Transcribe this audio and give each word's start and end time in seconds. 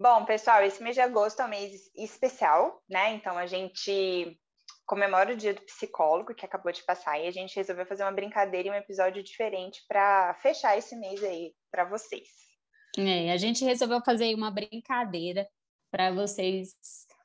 Bom, 0.00 0.24
pessoal, 0.24 0.62
esse 0.62 0.82
mês 0.82 0.94
de 0.94 1.02
agosto 1.02 1.42
é 1.42 1.44
um 1.44 1.48
mês 1.48 1.90
especial, 1.94 2.82
né? 2.88 3.12
Então 3.12 3.36
a 3.36 3.44
gente 3.44 4.34
comemora 4.86 5.34
o 5.34 5.36
dia 5.36 5.52
do 5.52 5.60
psicólogo 5.60 6.34
que 6.34 6.46
acabou 6.46 6.72
de 6.72 6.82
passar 6.84 7.20
e 7.20 7.26
a 7.26 7.30
gente 7.30 7.54
resolveu 7.54 7.84
fazer 7.84 8.04
uma 8.04 8.10
brincadeira 8.10 8.68
e 8.68 8.70
um 8.70 8.74
episódio 8.74 9.22
diferente 9.22 9.82
para 9.86 10.32
fechar 10.40 10.78
esse 10.78 10.96
mês 10.96 11.22
aí 11.22 11.52
para 11.70 11.84
vocês. 11.84 12.28
É, 12.96 13.30
a 13.30 13.36
gente 13.36 13.62
resolveu 13.62 14.00
fazer 14.02 14.34
uma 14.34 14.50
brincadeira 14.50 15.46
para 15.90 16.10
vocês 16.10 16.70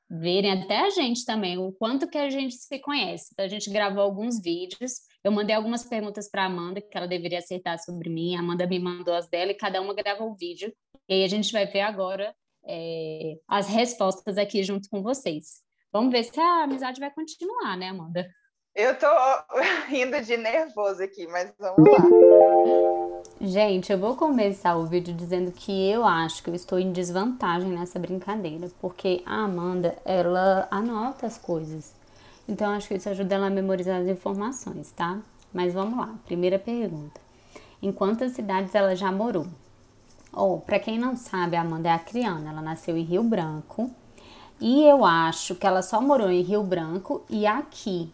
verem 0.09 0.51
até 0.51 0.81
a 0.81 0.89
gente 0.89 1.23
também 1.23 1.57
o 1.57 1.71
quanto 1.71 2.09
que 2.09 2.17
a 2.17 2.29
gente 2.29 2.55
se 2.55 2.79
conhece. 2.79 3.29
Então, 3.31 3.45
a 3.45 3.47
gente 3.49 3.71
gravou 3.71 4.03
alguns 4.03 4.41
vídeos. 4.41 4.95
Eu 5.23 5.31
mandei 5.31 5.55
algumas 5.55 5.85
perguntas 5.85 6.29
para 6.29 6.43
Amanda 6.43 6.81
que 6.81 6.97
ela 6.97 7.07
deveria 7.07 7.39
acertar 7.39 7.81
sobre 7.81 8.09
mim. 8.09 8.35
A 8.35 8.41
Amanda 8.41 8.67
me 8.67 8.79
mandou 8.79 9.13
as 9.13 9.29
dela 9.29 9.51
e 9.51 9.57
cada 9.57 9.81
uma 9.81 9.95
gravou 9.95 10.29
um 10.29 10.35
vídeo. 10.35 10.75
E 11.07 11.13
aí 11.13 11.23
a 11.23 11.27
gente 11.29 11.53
vai 11.53 11.65
ver 11.65 11.81
agora 11.81 12.35
é, 12.67 13.35
as 13.47 13.67
respostas 13.67 14.37
aqui 14.37 14.63
junto 14.63 14.89
com 14.89 15.01
vocês. 15.01 15.63
Vamos 15.91 16.11
ver 16.11 16.23
se 16.23 16.39
a 16.39 16.63
amizade 16.63 16.99
vai 16.99 17.11
continuar, 17.11 17.77
né, 17.77 17.89
Amanda? 17.89 18.27
Eu 18.75 18.97
tô 18.99 19.07
rindo 19.87 20.21
de 20.21 20.35
nervoso 20.35 21.01
aqui, 21.01 21.25
mas 21.27 21.53
vamos 21.57 21.89
lá. 21.89 23.25
Gente, 23.39 23.91
eu 23.91 23.97
vou 23.97 24.15
começar 24.15 24.75
o 24.75 24.85
vídeo 24.85 25.13
dizendo 25.13 25.51
que 25.51 25.89
eu 25.89 26.03
acho 26.03 26.43
que 26.43 26.49
eu 26.49 26.55
estou 26.55 26.77
em 26.77 26.91
desvantagem 26.91 27.69
nessa 27.69 27.97
brincadeira, 27.97 28.69
porque 28.81 29.23
a 29.25 29.43
Amanda, 29.43 29.97
ela 30.03 30.67
anota 30.69 31.25
as 31.25 31.37
coisas. 31.37 31.93
Então, 32.47 32.73
acho 32.73 32.87
que 32.87 32.95
isso 32.95 33.09
ajuda 33.09 33.35
ela 33.35 33.47
a 33.47 33.49
memorizar 33.49 34.01
as 34.01 34.07
informações, 34.07 34.91
tá? 34.91 35.19
Mas 35.53 35.73
vamos 35.73 35.97
lá. 35.97 36.13
Primeira 36.25 36.59
pergunta. 36.59 37.19
Em 37.81 37.91
quantas 37.91 38.33
cidades 38.33 38.75
ela 38.75 38.95
já 38.95 39.11
morou? 39.11 39.47
Oh, 40.37 40.57
para 40.57 40.79
quem 40.79 40.99
não 40.99 41.15
sabe, 41.15 41.55
a 41.55 41.61
Amanda 41.61 41.87
é 41.87 41.93
acriana. 41.93 42.49
Ela 42.49 42.61
nasceu 42.61 42.97
em 42.97 43.03
Rio 43.03 43.23
Branco. 43.23 43.89
E 44.59 44.83
eu 44.83 45.05
acho 45.05 45.55
que 45.55 45.65
ela 45.65 45.81
só 45.81 46.01
morou 46.01 46.29
em 46.29 46.41
Rio 46.41 46.61
Branco 46.61 47.23
e 47.29 47.47
aqui. 47.47 48.11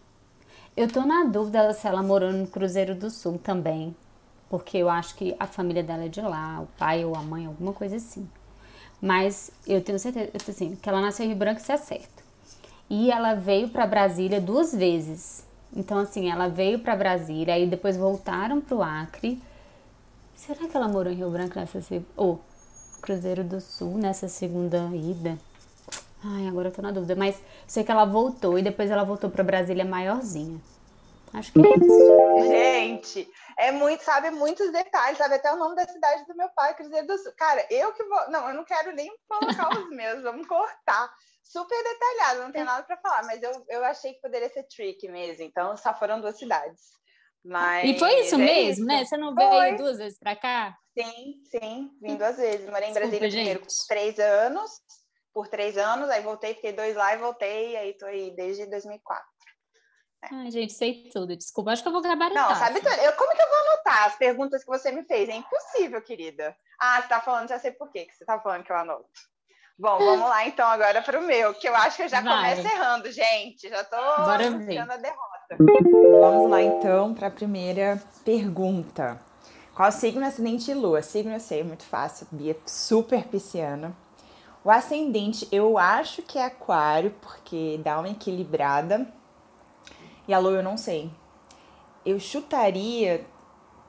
Eu 0.77 0.87
tô 0.87 1.01
na 1.01 1.23
dúvida 1.23 1.73
se 1.73 1.87
ela 1.87 2.03
morou 2.03 2.31
no 2.31 2.45
Cruzeiro 2.45 2.93
do 2.93 3.09
Sul 3.09 3.39
também. 3.39 3.95
Porque 4.49 4.77
eu 4.77 4.87
acho 4.87 5.15
que 5.15 5.35
a 5.39 5.47
família 5.47 5.81
dela 5.81 6.05
é 6.05 6.09
de 6.09 6.21
lá, 6.21 6.61
o 6.61 6.67
pai 6.77 7.03
ou 7.03 7.15
a 7.15 7.23
mãe, 7.23 7.47
alguma 7.47 7.73
coisa 7.73 7.95
assim. 7.95 8.29
Mas 9.01 9.49
eu 9.65 9.81
tenho 9.81 9.97
certeza, 9.97 10.29
assim, 10.47 10.75
que 10.75 10.87
ela 10.87 11.01
nasceu 11.01 11.25
em 11.25 11.29
Rio 11.29 11.37
Branco, 11.37 11.59
isso 11.59 11.71
é 11.71 11.77
certo. 11.77 12.23
E 12.87 13.09
ela 13.09 13.33
veio 13.33 13.69
para 13.69 13.87
Brasília 13.87 14.39
duas 14.39 14.75
vezes. 14.75 15.43
Então, 15.75 15.97
assim, 15.97 16.29
ela 16.29 16.47
veio 16.49 16.79
para 16.79 16.95
Brasília, 16.95 17.55
aí 17.55 17.65
depois 17.65 17.97
voltaram 17.97 18.61
pro 18.61 18.83
Acre 18.83 19.41
Será 20.41 20.67
que 20.67 20.75
ela 20.75 20.87
morou 20.87 21.13
em 21.13 21.17
Rio 21.17 21.29
Branco 21.29 21.59
nessa 21.59 21.77
ou 22.17 22.41
oh, 22.41 22.99
Cruzeiro 22.99 23.43
do 23.43 23.61
Sul 23.61 23.95
nessa 23.99 24.27
segunda 24.27 24.89
ida? 24.91 25.37
Ai, 26.25 26.47
agora 26.47 26.69
eu 26.69 26.73
tô 26.73 26.81
na 26.81 26.89
dúvida, 26.89 27.15
mas 27.15 27.39
sei 27.67 27.83
que 27.83 27.91
ela 27.91 28.05
voltou 28.05 28.57
e 28.57 28.63
depois 28.63 28.89
ela 28.89 29.03
voltou 29.03 29.29
para 29.29 29.43
Brasília 29.43 29.85
maiorzinha. 29.85 30.59
Acho 31.31 31.53
que 31.53 31.59
é 31.59 31.77
isso. 31.77 32.49
Gente, 32.49 33.31
é 33.55 33.71
muito, 33.71 34.03
sabe, 34.03 34.31
muitos 34.31 34.71
detalhes, 34.71 35.19
sabe 35.19 35.35
até 35.35 35.53
o 35.53 35.57
nome 35.57 35.75
da 35.75 35.87
cidade 35.87 36.25
do 36.25 36.35
meu 36.35 36.49
pai, 36.55 36.73
Cruzeiro 36.73 37.05
do 37.05 37.17
Sul. 37.19 37.33
Cara, 37.37 37.63
eu 37.69 37.93
que 37.93 38.03
vou, 38.03 38.31
não, 38.31 38.49
eu 38.49 38.55
não 38.55 38.65
quero 38.65 38.95
nem 38.95 39.15
colocar 39.29 39.69
os 39.77 39.89
meus, 39.95 40.23
vamos 40.23 40.47
cortar. 40.47 41.13
Super 41.43 41.83
detalhado, 41.83 42.41
não 42.41 42.51
tem 42.51 42.63
nada 42.63 42.81
para 42.81 42.97
falar, 42.97 43.25
mas 43.25 43.43
eu, 43.43 43.51
eu 43.69 43.85
achei 43.85 44.15
que 44.15 44.21
poderia 44.21 44.49
ser 44.49 44.63
trick 44.63 45.07
mesmo, 45.07 45.43
então 45.43 45.77
só 45.77 45.93
foram 45.93 46.19
duas 46.19 46.39
cidades. 46.39 46.99
Mas 47.43 47.89
e 47.89 47.99
foi 47.99 48.21
isso 48.21 48.35
é 48.35 48.37
mesmo, 48.37 48.69
isso. 48.71 48.85
né? 48.85 49.03
Você 49.03 49.17
não 49.17 49.33
foi. 49.33 49.49
veio 49.49 49.77
duas 49.77 49.97
vezes 49.97 50.19
para 50.19 50.35
cá? 50.35 50.77
Sim, 50.97 51.41
sim, 51.49 51.89
vim 52.01 52.15
duas 52.15 52.37
vezes. 52.37 52.69
Morei 52.69 52.89
em 52.89 52.93
Brasília 52.93 53.29
Desculpa, 53.29 53.35
primeiro 53.35 53.59
por 53.61 53.87
três 53.87 54.19
anos, 54.19 54.71
por 55.33 55.47
três 55.47 55.77
anos, 55.77 56.09
aí 56.09 56.21
voltei, 56.21 56.53
fiquei 56.53 56.73
dois 56.73 56.95
lá 56.95 57.15
e 57.15 57.17
voltei, 57.17 57.75
aí 57.77 57.93
tô 57.97 58.05
aí 58.05 58.35
desde 58.35 58.65
2004. 58.67 59.25
É. 60.23 60.27
Ai, 60.35 60.51
gente, 60.51 60.73
sei 60.73 61.09
tudo. 61.11 61.35
Desculpa, 61.35 61.71
acho 61.71 61.81
que 61.81 61.87
eu 61.87 61.93
vou 61.93 62.01
gabaritar. 62.01 62.49
Não, 62.49 62.55
sabe 62.55 62.79
tudo. 62.79 62.93
Eu, 62.93 63.13
como 63.13 63.35
que 63.35 63.41
eu 63.41 63.49
vou 63.49 63.57
anotar 63.57 64.05
as 64.05 64.15
perguntas 64.17 64.63
que 64.63 64.69
você 64.69 64.91
me 64.91 65.03
fez? 65.03 65.27
É 65.29 65.35
impossível, 65.35 66.01
querida. 66.01 66.55
Ah, 66.79 67.01
você 67.01 67.07
tá 67.07 67.21
falando, 67.21 67.49
já 67.49 67.57
sei 67.57 67.71
por 67.71 67.91
quê 67.91 68.05
que 68.05 68.15
você 68.15 68.23
tá 68.23 68.39
falando 68.39 68.63
que 68.63 68.71
eu 68.71 68.75
anoto. 68.75 69.09
Bom, 69.81 69.97
vamos 69.97 70.29
lá 70.29 70.45
então 70.45 70.67
agora 70.67 71.01
para 71.01 71.19
o 71.19 71.23
meu, 71.23 71.55
que 71.55 71.67
eu 71.67 71.75
acho 71.75 71.97
que 71.97 72.03
eu 72.03 72.07
já 72.07 72.21
Vai. 72.21 72.55
começo 72.55 72.71
errando, 72.71 73.11
gente. 73.11 73.67
Já 73.67 73.83
tô 73.83 73.97
buscando 73.97 74.91
a 74.91 74.97
derrota. 74.97 75.57
Vamos 76.19 76.51
lá 76.51 76.61
então 76.61 77.15
para 77.15 77.29
a 77.29 77.31
primeira 77.31 77.99
pergunta. 78.23 79.19
Qual 79.73 79.91
signo 79.91 80.23
ascendente 80.23 80.69
e 80.69 80.75
lua? 80.75 81.01
Signo 81.01 81.33
eu 81.33 81.39
sei, 81.39 81.63
muito 81.63 81.83
fácil. 81.83 82.27
Bia 82.31 82.55
super 82.63 83.23
pisciana. 83.23 83.91
O 84.63 84.69
ascendente 84.69 85.47
eu 85.51 85.79
acho 85.79 86.21
que 86.21 86.37
é 86.37 86.45
aquário, 86.45 87.15
porque 87.19 87.81
dá 87.83 87.97
uma 87.97 88.09
equilibrada. 88.09 89.11
E 90.27 90.33
a 90.35 90.37
lua 90.37 90.57
eu 90.57 90.63
não 90.63 90.77
sei. 90.77 91.09
Eu 92.05 92.19
chutaria 92.19 93.25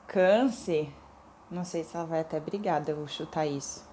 câncer. 0.07 0.91
Não 1.51 1.63
sei 1.63 1.83
se 1.83 1.95
ela 1.95 2.07
vai 2.07 2.21
até 2.21 2.39
brigada, 2.39 2.89
eu 2.89 2.95
vou 2.95 3.07
chutar 3.07 3.45
isso. 3.45 3.92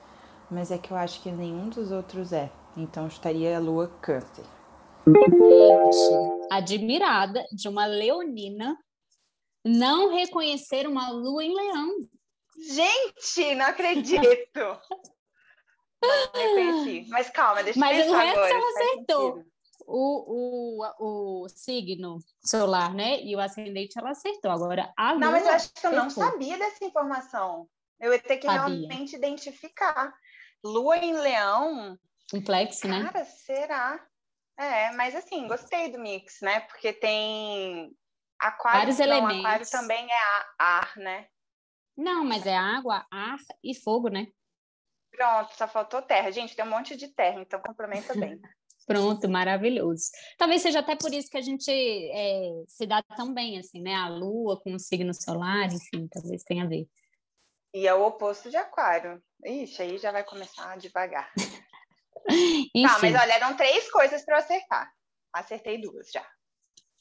Mas 0.50 0.70
é 0.70 0.78
que 0.78 0.90
eu 0.90 0.96
acho 0.96 1.22
que 1.22 1.30
nenhum 1.30 1.68
dos 1.68 1.92
outros 1.92 2.32
é. 2.32 2.50
Então 2.76 3.04
eu 3.04 3.10
chutaria 3.10 3.56
a 3.56 3.60
lua 3.60 3.88
câncer. 4.00 4.44
Gente, 5.06 6.48
admirada 6.50 7.44
de 7.52 7.68
uma 7.68 7.86
leonina 7.86 8.76
não 9.64 10.14
reconhecer 10.14 10.86
uma 10.86 11.10
lua 11.10 11.44
em 11.44 11.54
leão. 11.54 11.94
Gente, 12.58 13.54
não 13.54 13.66
acredito. 13.66 14.20
não 16.02 16.32
reconheci. 16.34 17.06
Mas 17.08 17.30
calma, 17.30 17.62
deixa 17.62 17.78
Mas 17.78 17.98
eu 17.98 18.04
pensar 18.04 18.16
Mas 18.16 18.36
o 18.36 18.40
resto 18.40 18.54
ela 18.54 18.68
acertou. 18.68 19.44
O, 19.86 20.78
o, 20.78 21.44
o 21.44 21.48
signo 21.48 22.18
solar, 22.44 22.94
né? 22.94 23.22
E 23.22 23.34
o 23.34 23.40
ascendente 23.40 23.98
ela 23.98 24.10
acertou. 24.10 24.50
Agora, 24.50 24.92
a 24.96 25.14
Não, 25.14 25.32
mas 25.32 25.44
eu 25.44 25.52
acho 25.52 25.72
que 25.72 25.86
eu 25.86 25.92
não 25.92 26.10
sabia 26.10 26.58
dessa 26.58 26.84
informação. 26.84 27.68
Eu 27.98 28.12
ia 28.12 28.18
ter 28.18 28.36
que 28.38 28.46
sabia. 28.46 28.68
realmente 28.68 29.16
identificar. 29.16 30.14
Lua 30.64 30.98
em 30.98 31.14
leão. 31.14 31.98
Complexo, 32.30 32.86
né? 32.86 33.04
Cara, 33.04 33.24
será? 33.24 34.06
É, 34.58 34.92
mas 34.92 35.14
assim, 35.14 35.48
gostei 35.48 35.90
do 35.90 35.98
mix, 35.98 36.40
né? 36.42 36.60
Porque 36.60 36.92
tem 36.92 37.96
aquário, 38.38 38.80
vários 38.80 38.98
não, 38.98 39.06
elementos. 39.06 39.44
Aquário 39.44 39.70
também 39.70 40.06
é 40.06 40.44
ar, 40.58 40.96
né? 40.96 41.26
Não, 41.96 42.24
mas 42.24 42.46
é 42.46 42.56
água, 42.56 43.04
ar 43.10 43.38
e 43.64 43.74
fogo, 43.74 44.08
né? 44.08 44.26
Pronto, 45.10 45.54
só 45.56 45.66
faltou 45.66 46.02
terra. 46.02 46.30
Gente, 46.30 46.54
tem 46.54 46.64
um 46.64 46.70
monte 46.70 46.96
de 46.96 47.08
terra, 47.08 47.40
então 47.40 47.60
complementa 47.60 48.14
bem. 48.14 48.40
Pronto, 48.86 49.28
maravilhoso. 49.28 50.10
Talvez 50.36 50.62
seja 50.62 50.80
até 50.80 50.96
por 50.96 51.12
isso 51.12 51.30
que 51.30 51.36
a 51.36 51.42
gente 51.42 51.70
é, 51.70 52.50
se 52.66 52.86
dá 52.86 53.02
tão 53.02 53.32
bem, 53.32 53.58
assim, 53.58 53.80
né? 53.80 53.94
A 53.94 54.08
lua 54.08 54.60
com 54.60 54.74
o 54.74 54.80
signo 54.80 55.14
solar, 55.14 55.72
enfim, 55.72 56.08
talvez 56.08 56.42
tenha 56.42 56.64
a 56.64 56.66
ver. 56.66 56.88
E 57.72 57.86
é 57.86 57.94
o 57.94 58.04
oposto 58.04 58.50
de 58.50 58.56
aquário. 58.56 59.22
Ixi, 59.44 59.82
aí 59.82 59.98
já 59.98 60.12
vai 60.12 60.24
começar 60.24 60.76
devagar. 60.76 61.30
Tá, 62.26 62.98
mas 63.00 63.14
olha, 63.14 63.32
eram 63.32 63.56
três 63.56 63.90
coisas 63.90 64.22
para 64.24 64.36
eu 64.36 64.38
acertar. 64.38 64.92
Acertei 65.32 65.80
duas 65.80 66.10
já. 66.12 66.24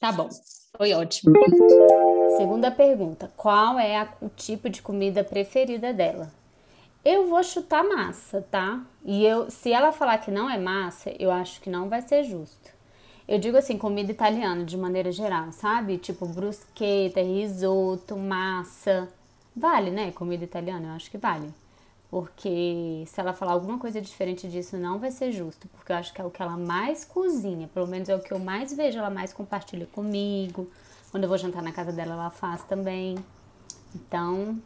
Tá 0.00 0.10
bom, 0.10 0.28
foi 0.76 0.94
ótimo. 0.94 1.34
Segunda 2.38 2.70
pergunta: 2.70 3.30
qual 3.36 3.78
é 3.78 3.98
a, 3.98 4.08
o 4.20 4.28
tipo 4.30 4.68
de 4.70 4.80
comida 4.80 5.22
preferida 5.22 5.92
dela? 5.92 6.32
Eu 7.04 7.28
vou 7.28 7.42
chutar 7.42 7.84
massa, 7.84 8.42
tá? 8.50 8.82
E 9.04 9.24
eu, 9.24 9.50
se 9.50 9.72
ela 9.72 9.92
falar 9.92 10.18
que 10.18 10.30
não 10.30 10.50
é 10.50 10.58
massa, 10.58 11.14
eu 11.18 11.30
acho 11.30 11.60
que 11.60 11.70
não 11.70 11.88
vai 11.88 12.02
ser 12.02 12.24
justo. 12.24 12.70
Eu 13.28 13.38
digo 13.38 13.56
assim, 13.56 13.78
comida 13.78 14.10
italiana 14.10 14.64
de 14.64 14.76
maneira 14.76 15.12
geral, 15.12 15.52
sabe? 15.52 15.98
Tipo 15.98 16.26
bruschetta, 16.26 17.20
risoto, 17.20 18.16
massa. 18.16 19.08
Vale, 19.54 19.90
né? 19.90 20.12
Comida 20.12 20.44
italiana, 20.44 20.88
eu 20.88 20.92
acho 20.92 21.10
que 21.10 21.18
vale. 21.18 21.52
Porque 22.10 23.04
se 23.06 23.20
ela 23.20 23.32
falar 23.32 23.52
alguma 23.52 23.78
coisa 23.78 24.00
diferente 24.00 24.48
disso, 24.48 24.76
não 24.76 24.98
vai 24.98 25.12
ser 25.12 25.30
justo. 25.30 25.68
Porque 25.68 25.92
eu 25.92 25.96
acho 25.96 26.12
que 26.12 26.20
é 26.20 26.24
o 26.24 26.30
que 26.30 26.42
ela 26.42 26.56
mais 26.56 27.04
cozinha. 27.04 27.68
Pelo 27.68 27.86
menos 27.86 28.08
é 28.08 28.16
o 28.16 28.20
que 28.20 28.32
eu 28.32 28.38
mais 28.38 28.72
vejo. 28.74 28.98
Ela 28.98 29.10
mais 29.10 29.32
compartilha 29.32 29.86
comigo. 29.86 30.68
Quando 31.10 31.22
eu 31.24 31.28
vou 31.28 31.38
jantar 31.38 31.62
na 31.62 31.72
casa 31.72 31.92
dela, 31.92 32.14
ela 32.14 32.30
faz 32.30 32.64
também. 32.64 33.16
Então, 33.94 34.60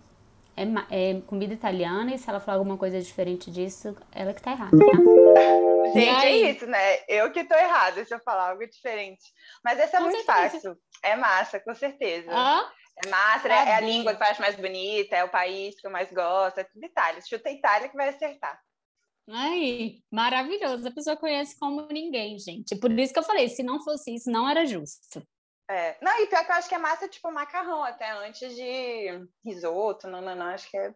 é, 0.57 0.65
é 0.91 1.21
comida 1.27 1.53
italiana. 1.53 2.15
E 2.15 2.19
se 2.19 2.31
ela 2.31 2.41
falar 2.41 2.57
alguma 2.57 2.79
coisa 2.79 2.99
diferente 2.99 3.51
disso, 3.51 3.95
ela 4.11 4.33
que 4.33 4.43
tá 4.43 4.53
errada, 4.53 4.79
tá? 4.79 5.65
Gente, 5.93 6.27
é 6.27 6.51
isso, 6.51 6.67
né? 6.67 6.99
Eu 7.07 7.31
que 7.31 7.45
tô 7.45 7.55
errada 7.55 8.05
se 8.05 8.15
eu 8.15 8.19
falar 8.21 8.51
algo 8.51 8.67
diferente. 8.67 9.23
Mas 9.63 9.79
essa 9.79 9.99
é 9.99 10.01
com 10.01 10.07
muito 10.07 10.25
certeza. 10.25 10.51
fácil. 10.51 10.79
É 11.03 11.15
massa, 11.15 11.61
com 11.61 11.75
certeza. 11.75 12.31
Ah? 12.33 12.73
É 13.03 13.09
massa, 13.09 13.49
é, 13.49 13.53
é 13.53 13.75
a 13.75 13.81
língua 13.81 14.15
que 14.15 14.23
eu 14.23 14.27
acho 14.27 14.41
mais 14.41 14.55
bonita, 14.55 15.17
é 15.17 15.25
o 15.25 15.29
país 15.29 15.75
que 15.81 15.87
eu 15.87 15.91
mais 15.91 16.13
gosto, 16.13 16.59
é 16.59 16.65
tudo 16.65 16.85
Itália. 16.85 17.21
Chuta 17.21 17.51
Itália 17.51 17.89
que 17.89 17.97
vai 17.97 18.09
acertar. 18.09 18.61
Aí, 19.29 20.03
maravilhoso. 20.11 20.87
A 20.87 20.93
pessoa 20.93 21.17
conhece 21.17 21.59
como 21.59 21.87
ninguém, 21.91 22.39
gente. 22.39 22.77
Por 22.77 22.91
isso 22.93 23.13
que 23.13 23.19
eu 23.19 23.25
falei, 23.25 23.49
se 23.49 23.63
não 23.63 23.83
fosse 23.83 24.15
isso, 24.15 24.31
não 24.31 24.49
era 24.49 24.67
justo. 24.67 25.23
É. 25.69 25.97
Não, 26.03 26.21
e 26.21 26.27
pior 26.27 26.45
que 26.45 26.53
eu 26.53 26.57
acho 26.57 26.69
que 26.69 26.75
é 26.75 26.79
massa 26.79 27.09
tipo 27.09 27.33
macarrão, 27.33 27.83
até 27.83 28.11
antes 28.11 28.55
de 28.55 29.27
risoto, 29.45 30.07
não, 30.07 30.21
não, 30.21 30.37
não, 30.37 30.47
acho 30.47 30.71
que 30.71 30.77
é, 30.77 30.95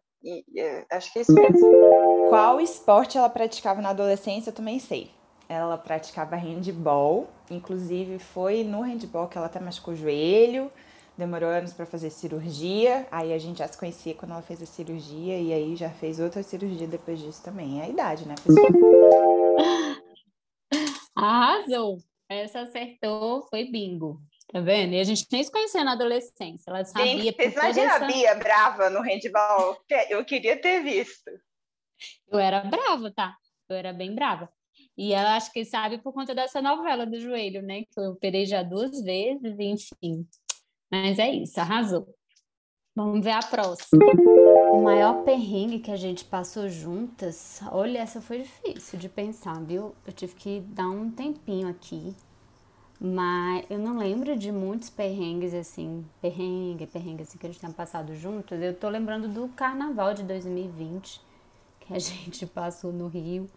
é 0.56 0.87
acho 0.93 1.11
que 1.12 1.21
é 1.21 1.23
isso 1.23 1.33
mesmo. 1.33 2.29
Qual 2.29 2.61
esporte 2.61 3.17
ela 3.17 3.31
praticava 3.31 3.81
na 3.81 3.91
adolescência, 3.91 4.50
eu 4.50 4.55
também 4.55 4.79
sei. 4.79 5.11
Ela 5.49 5.79
praticava 5.79 6.37
handball, 6.37 7.31
inclusive 7.50 8.19
foi 8.19 8.62
no 8.62 8.83
handball 8.83 9.29
que 9.29 9.39
ela 9.39 9.47
até 9.47 9.59
machucou 9.59 9.95
o 9.95 9.97
joelho, 9.97 10.71
demorou 11.19 11.50
anos 11.50 11.73
para 11.73 11.85
fazer 11.85 12.11
cirurgia, 12.11 13.06
aí 13.11 13.32
a 13.32 13.38
gente 13.38 13.59
já 13.59 13.67
se 13.67 13.76
conhecia 13.76 14.15
quando 14.15 14.31
ela 14.31 14.43
fez 14.43 14.62
a 14.62 14.67
cirurgia 14.67 15.37
e 15.37 15.53
aí 15.53 15.75
já 15.75 15.91
fez 15.91 16.20
outra 16.20 16.44
cirurgia 16.44 16.87
depois 16.87 17.19
disso 17.19 17.43
também. 17.43 17.81
É 17.81 17.85
a 17.85 17.88
idade, 17.88 18.26
né, 18.26 18.37
pessoal? 18.37 18.69
Arrasou! 21.17 21.99
Essa 22.29 22.61
acertou, 22.61 23.43
foi 23.50 23.65
bingo. 23.65 24.20
Tá 24.53 24.61
vendo? 24.61 24.94
E 24.94 25.00
a 25.00 25.05
gente 25.05 25.26
nem 25.31 25.43
se 25.43 25.50
conhecia 25.50 25.82
na 25.82 25.93
adolescência. 25.93 26.70
Ela 26.70 26.85
sabia. 26.85 27.06
Gente, 27.06 27.35
vocês 27.35 27.55
imaginam 27.55 27.87
essa... 27.87 28.05
a 28.05 28.06
Bia 28.06 28.35
brava 28.37 28.88
no 28.88 29.00
handball? 29.00 29.76
Eu 30.09 30.25
queria 30.25 30.59
ter 30.61 30.82
visto. 30.82 31.31
Eu 32.31 32.38
era 32.38 32.61
brava, 32.61 33.11
tá? 33.11 33.37
Eu 33.69 33.76
era 33.76 33.93
bem 33.93 34.14
brava. 34.14 34.49
E 34.97 35.12
ela 35.12 35.37
acho 35.37 35.53
que 35.53 35.64
sabe 35.64 35.99
por 35.99 36.12
conta 36.12 36.35
dessa 36.35 36.62
novela 36.62 37.05
do 37.05 37.19
joelho, 37.19 37.62
né? 37.62 37.82
Que 37.82 37.99
eu 37.99 38.12
operei 38.12 38.47
já 38.47 38.62
duas 38.62 39.03
vezes, 39.03 39.59
enfim. 39.59 40.26
Mas 40.90 41.19
é 41.19 41.31
isso, 41.31 41.61
arrasou. 41.61 42.06
Vamos 42.96 43.23
ver 43.23 43.32
a 43.32 43.40
próxima. 43.40 44.05
O 44.73 44.82
maior 44.82 45.23
perrengue 45.23 45.79
que 45.79 45.90
a 45.90 45.96
gente 45.96 46.25
passou 46.25 46.69
juntas, 46.69 47.61
olha, 47.70 47.99
essa 47.99 48.20
foi 48.20 48.43
difícil 48.43 48.99
de 48.99 49.08
pensar, 49.08 49.61
viu? 49.62 49.94
Eu 50.06 50.12
tive 50.12 50.35
que 50.35 50.61
dar 50.61 50.88
um 50.88 51.11
tempinho 51.11 51.69
aqui 51.69 52.14
mas 53.00 53.64
eu 53.70 53.79
não 53.79 53.96
lembro 53.96 54.37
de 54.37 54.50
muitos 54.50 54.90
perrengues 54.90 55.55
assim, 55.55 56.05
perrengue, 56.20 56.87
perrengue 56.87 57.23
assim 57.23 57.38
que 57.38 57.46
a 57.46 57.49
gente 57.49 57.61
tenha 57.61 57.73
passado 57.73 58.14
juntos. 58.17 58.61
Eu 58.61 58.75
tô 58.75 58.88
lembrando 58.88 59.29
do 59.29 59.49
carnaval 59.50 60.14
de 60.14 60.25
2020 60.25 61.20
que 61.81 61.94
a 61.94 61.99
gente 61.99 62.44
passou 62.46 62.93
no 62.93 63.06
Rio 63.06 63.49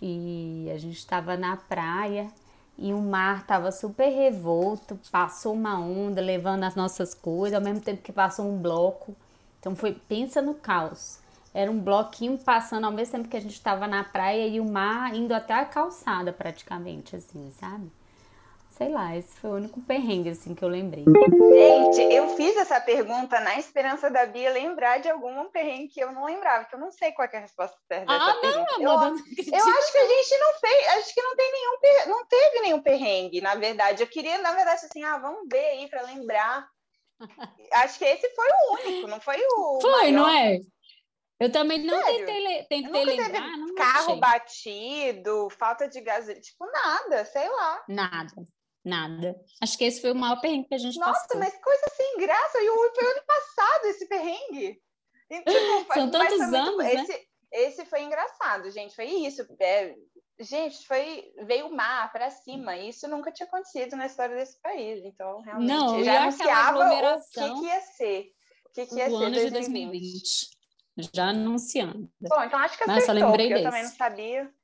e 0.00 0.68
a 0.74 0.76
gente 0.78 0.98
estava 0.98 1.36
na 1.38 1.56
praia 1.56 2.30
e 2.78 2.92
o 2.92 3.00
mar 3.00 3.40
estava 3.40 3.72
super 3.72 4.08
revolto, 4.08 4.98
passou 5.10 5.54
uma 5.54 5.78
onda 5.78 6.20
levando 6.20 6.64
as 6.64 6.74
nossas 6.74 7.14
coisas, 7.14 7.56
ao 7.56 7.64
mesmo 7.64 7.80
tempo 7.80 8.02
que 8.02 8.12
passou 8.12 8.46
um 8.46 8.58
bloco. 8.58 9.16
Então 9.58 9.74
foi, 9.74 9.92
pensa 9.92 10.42
no 10.42 10.54
caos. 10.54 11.18
Era 11.54 11.70
um 11.70 11.80
bloquinho 11.80 12.36
passando 12.36 12.84
ao 12.84 12.92
mesmo 12.92 13.12
tempo 13.12 13.28
que 13.28 13.36
a 13.36 13.40
gente 13.40 13.54
estava 13.54 13.86
na 13.86 14.04
praia 14.04 14.46
e 14.46 14.60
o 14.60 14.64
mar 14.64 15.14
indo 15.14 15.32
até 15.32 15.54
a 15.54 15.64
calçada 15.64 16.32
praticamente, 16.32 17.16
assim, 17.16 17.50
sabe? 17.58 17.90
Sei 18.76 18.90
lá, 18.90 19.16
esse 19.16 19.34
foi 19.40 19.50
o 19.50 19.54
único 19.54 19.80
perrengue 19.80 20.28
assim 20.28 20.54
que 20.54 20.62
eu 20.62 20.68
lembrei. 20.68 21.02
Gente, 21.02 22.14
eu 22.14 22.36
fiz 22.36 22.54
essa 22.58 22.78
pergunta 22.78 23.40
na 23.40 23.58
esperança 23.58 24.10
da 24.10 24.26
Bia 24.26 24.50
lembrar 24.50 24.98
de 24.98 25.08
algum 25.08 25.48
perrengue 25.48 25.88
que 25.88 26.00
eu 26.00 26.12
não 26.12 26.26
lembrava, 26.26 26.66
que 26.66 26.74
eu 26.74 26.78
não 26.78 26.90
sei 26.90 27.10
qual 27.12 27.26
é 27.32 27.38
a 27.38 27.40
resposta 27.40 27.74
certa 27.88 28.04
dessa 28.04 28.30
ah, 28.32 28.34
pergunta. 28.38 28.78
Não, 28.78 28.82
eu, 28.82 28.90
eu 28.90 29.64
acho 29.78 29.92
que 29.92 29.98
a 29.98 30.08
gente 30.08 30.38
não 30.38 30.52
fez, 30.60 30.88
acho 30.88 31.14
que 31.14 31.22
não 31.22 31.36
tem 31.36 31.52
nenhum, 31.52 32.08
não 32.08 32.26
teve 32.26 32.60
nenhum 32.60 32.82
perrengue, 32.82 33.40
na 33.40 33.54
verdade. 33.54 34.02
Eu 34.02 34.08
queria, 34.08 34.36
na 34.42 34.52
verdade, 34.52 34.84
assim, 34.84 35.02
ah, 35.02 35.16
vamos 35.16 35.48
ver 35.50 35.64
aí 35.64 35.88
para 35.88 36.02
lembrar. 36.02 36.68
acho 37.72 37.98
que 37.98 38.04
esse 38.04 38.28
foi 38.34 38.46
o 38.46 38.74
único, 38.74 39.08
não 39.08 39.20
foi 39.20 39.38
o 39.38 39.80
Foi, 39.80 40.12
maior. 40.12 40.12
não 40.12 40.28
é? 40.28 40.58
Eu 41.40 41.50
também 41.50 41.82
não 41.82 42.02
Sério? 42.02 42.26
tentei, 42.26 42.64
tentei 42.64 43.04
lembrar. 43.04 43.56
Não 43.56 43.74
carro 43.74 44.04
achei. 44.08 44.20
batido, 44.20 45.48
falta 45.50 45.88
de 45.88 46.00
gasolina, 46.02 46.40
tipo 46.42 46.66
nada, 46.66 47.24
sei 47.24 47.48
lá. 47.48 47.84
Nada. 47.88 48.34
Nada. 48.86 49.34
Acho 49.60 49.76
que 49.76 49.82
esse 49.82 50.00
foi 50.00 50.12
o 50.12 50.14
maior 50.14 50.40
perrengue 50.40 50.68
que 50.68 50.74
a 50.76 50.78
gente 50.78 50.96
Nossa, 50.96 51.20
passou. 51.22 51.40
mas 51.40 51.60
coisa 51.60 51.86
sem 51.96 52.18
graça. 52.18 52.58
E 52.62 52.66
foi 52.66 53.10
ano 53.10 53.22
passado 53.26 53.84
esse 53.86 54.06
perrengue. 54.06 54.80
E, 55.28 55.42
tipo, 55.42 55.92
São 55.92 56.08
tantos 56.08 56.40
anos, 56.40 56.76
muito... 56.76 56.94
né? 56.94 57.02
Esse, 57.02 57.28
esse 57.50 57.84
foi 57.86 58.02
engraçado, 58.02 58.70
gente. 58.70 58.94
Foi 58.94 59.06
isso. 59.06 59.44
É... 59.60 59.92
Gente, 60.38 60.86
foi 60.86 61.32
veio 61.46 61.66
o 61.66 61.74
mar 61.74 62.12
para 62.12 62.30
cima. 62.30 62.76
Isso 62.76 63.08
nunca 63.08 63.32
tinha 63.32 63.48
acontecido 63.48 63.96
na 63.96 64.06
história 64.06 64.36
desse 64.36 64.60
país. 64.62 65.04
Então, 65.04 65.40
realmente, 65.40 65.68
Não, 65.68 66.04
já 66.04 66.22
anunciava 66.22 66.78
o 66.78 67.20
que, 67.32 67.54
que, 67.60 67.66
ia 67.66 67.80
ser. 67.80 68.32
O 68.66 68.72
que, 68.72 68.86
que 68.86 68.94
ia 68.94 69.06
o 69.06 69.18
ser 69.18 69.24
ano 69.24 69.34
2020. 69.34 69.44
de 69.44 69.50
2020. 69.50 70.56
Já 71.12 71.28
anunciando. 71.30 72.08
Bom, 72.20 72.42
então 72.44 72.58
acho 72.60 72.78
que 72.78 72.84
acertou, 72.84 72.94
Nossa, 72.94 73.12
lembrei 73.12 73.52
eu 73.52 73.62
também 73.64 73.82
não 73.82 73.90
sabia. 73.90 74.54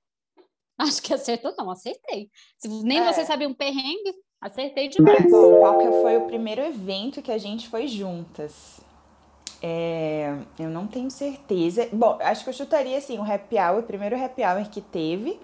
Acho 0.79 1.03
que 1.03 1.13
acertou, 1.13 1.55
não, 1.57 1.71
acertei. 1.71 2.31
Se 2.59 2.69
nem 2.69 2.99
é. 2.99 3.13
você 3.13 3.25
sabia 3.25 3.49
um 3.49 3.55
perrengue, 3.55 4.15
acertei 4.41 4.89
demais. 4.89 5.31
Bom, 5.31 5.59
qual 5.59 5.79
que 5.79 5.87
foi 6.03 6.17
o 6.17 6.27
primeiro 6.27 6.61
evento 6.63 7.23
que 7.23 7.31
a 7.31 7.39
gente 7.39 7.69
foi 7.69 7.87
juntas? 7.87 8.81
É, 9.63 10.37
eu 10.59 10.69
não 10.69 10.87
tenho 10.87 11.11
certeza. 11.11 11.89
Bom, 11.93 12.19
acho 12.21 12.43
que 12.43 12.51
eu 12.51 12.55
chutaria 12.55 12.99
assim, 12.99 13.19
o 13.19 13.23
happy 13.23 13.57
hour, 13.57 13.79
o 13.79 13.83
primeiro 13.85 14.21
happy 14.21 14.43
hour 14.43 14.69
que 14.69 14.81
teve 14.81 15.39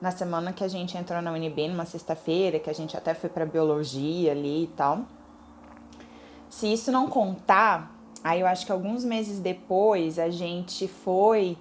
na 0.00 0.10
semana 0.10 0.52
que 0.52 0.64
a 0.64 0.68
gente 0.68 0.96
entrou 0.96 1.20
na 1.20 1.30
UNB, 1.30 1.68
numa 1.68 1.84
sexta-feira, 1.84 2.58
que 2.58 2.70
a 2.70 2.72
gente 2.72 2.96
até 2.96 3.14
foi 3.14 3.28
para 3.28 3.44
biologia 3.44 4.32
ali 4.32 4.64
e 4.64 4.66
tal. 4.68 5.04
Se 6.48 6.72
isso 6.72 6.90
não 6.90 7.08
contar, 7.08 7.94
aí 8.24 8.40
eu 8.40 8.46
acho 8.46 8.66
que 8.66 8.72
alguns 8.72 9.04
meses 9.04 9.38
depois 9.38 10.18
a 10.18 10.30
gente 10.30 10.88
foi 10.88 11.56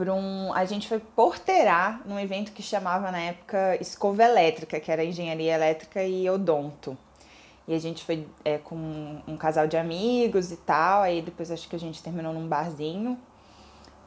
por 0.00 0.08
um. 0.08 0.50
A 0.54 0.64
gente 0.64 0.88
foi 0.88 0.98
porteirar 0.98 2.00
num 2.06 2.18
evento 2.18 2.52
que 2.52 2.62
chamava 2.62 3.10
na 3.10 3.20
época 3.20 3.76
Escova 3.82 4.24
Elétrica, 4.24 4.80
que 4.80 4.90
era 4.90 5.04
Engenharia 5.04 5.54
Elétrica 5.54 6.02
e 6.02 6.28
Odonto. 6.30 6.96
E 7.68 7.74
a 7.74 7.78
gente 7.78 8.02
foi 8.02 8.26
é, 8.42 8.56
com 8.56 9.20
um 9.28 9.36
casal 9.36 9.66
de 9.66 9.76
amigos 9.76 10.50
e 10.52 10.56
tal. 10.56 11.02
Aí 11.02 11.20
depois 11.20 11.50
acho 11.50 11.68
que 11.68 11.76
a 11.76 11.78
gente 11.78 12.02
terminou 12.02 12.32
num 12.32 12.48
barzinho. 12.48 13.18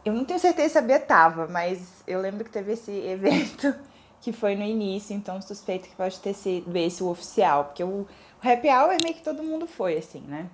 Eu 0.03 0.13
não 0.13 0.25
tenho 0.25 0.39
certeza 0.39 0.69
se 0.69 0.77
a 0.79 0.81
Bia 0.81 0.99
tava, 0.99 1.45
mas 1.45 2.03
eu 2.07 2.19
lembro 2.19 2.43
que 2.43 2.49
teve 2.49 2.71
esse 2.71 2.91
evento 3.05 3.75
que 4.19 4.33
foi 4.33 4.55
no 4.55 4.63
início, 4.63 5.15
então 5.15 5.39
suspeito 5.43 5.87
que 5.87 5.95
pode 5.95 6.19
ter 6.19 6.33
sido 6.33 6.75
esse 6.75 7.03
o 7.03 7.09
oficial, 7.09 7.65
porque 7.65 7.83
o, 7.83 8.07
o 8.07 8.07
happy 8.41 8.67
hour 8.67 8.99
meio 8.99 9.13
que 9.13 9.21
todo 9.21 9.43
mundo 9.43 9.67
foi, 9.67 9.97
assim, 9.97 10.21
né? 10.21 10.49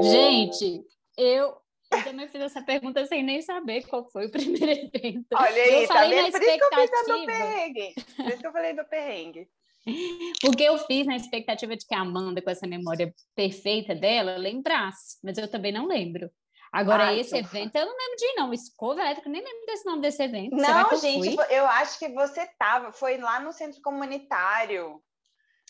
Gente, 0.00 0.84
eu 1.16 1.56
eu 2.06 2.10
também 2.12 2.28
fiz 2.28 2.40
essa 2.40 2.62
pergunta 2.62 3.04
sem 3.06 3.22
nem 3.22 3.42
saber 3.42 3.86
qual 3.86 4.08
foi 4.10 4.26
o 4.26 4.30
primeiro 4.32 4.70
evento. 4.70 5.26
Olha 5.34 5.62
aí, 5.62 5.82
eu 5.82 5.88
tá 5.88 5.94
falei 5.94 6.22
vendo? 6.22 6.32
Por 6.32 6.42
isso 6.42 6.56
que 6.56 6.64
eu 6.64 6.80
fiz 6.80 6.90
do 7.06 7.26
perrengue. 7.26 7.94
Por 8.16 8.26
isso 8.26 8.38
que 8.38 8.46
eu 8.46 8.52
falei 8.52 8.74
do 8.74 8.84
perrengue. 8.84 9.48
Porque 10.40 10.62
eu 10.64 10.78
fiz 10.78 11.06
na 11.06 11.16
expectativa 11.16 11.76
de 11.76 11.86
que 11.86 11.94
a 11.94 12.00
Amanda, 12.00 12.42
com 12.42 12.50
essa 12.50 12.66
memória 12.66 13.14
perfeita 13.34 13.94
dela, 13.94 14.36
lembrasse, 14.36 15.18
mas 15.22 15.38
eu 15.38 15.48
também 15.48 15.72
não 15.72 15.86
lembro. 15.86 16.30
Agora, 16.72 17.06
Ai, 17.06 17.20
esse 17.20 17.36
evento, 17.36 17.76
eu 17.76 17.86
não 17.86 17.96
lembro 17.96 18.16
de 18.18 18.34
não. 18.34 18.52
Escova 18.52 19.00
elétrica, 19.00 19.30
nem 19.30 19.42
lembro 19.42 19.66
desse 19.66 19.86
nome 19.86 20.02
desse 20.02 20.22
evento. 20.22 20.56
Não, 20.56 20.90
eu 20.90 20.98
gente, 20.98 21.34
fui? 21.34 21.46
eu 21.50 21.66
acho 21.66 21.98
que 21.98 22.08
você 22.08 22.46
tava, 22.58 22.92
foi 22.92 23.16
lá 23.16 23.40
no 23.40 23.52
centro 23.52 23.80
comunitário. 23.80 25.00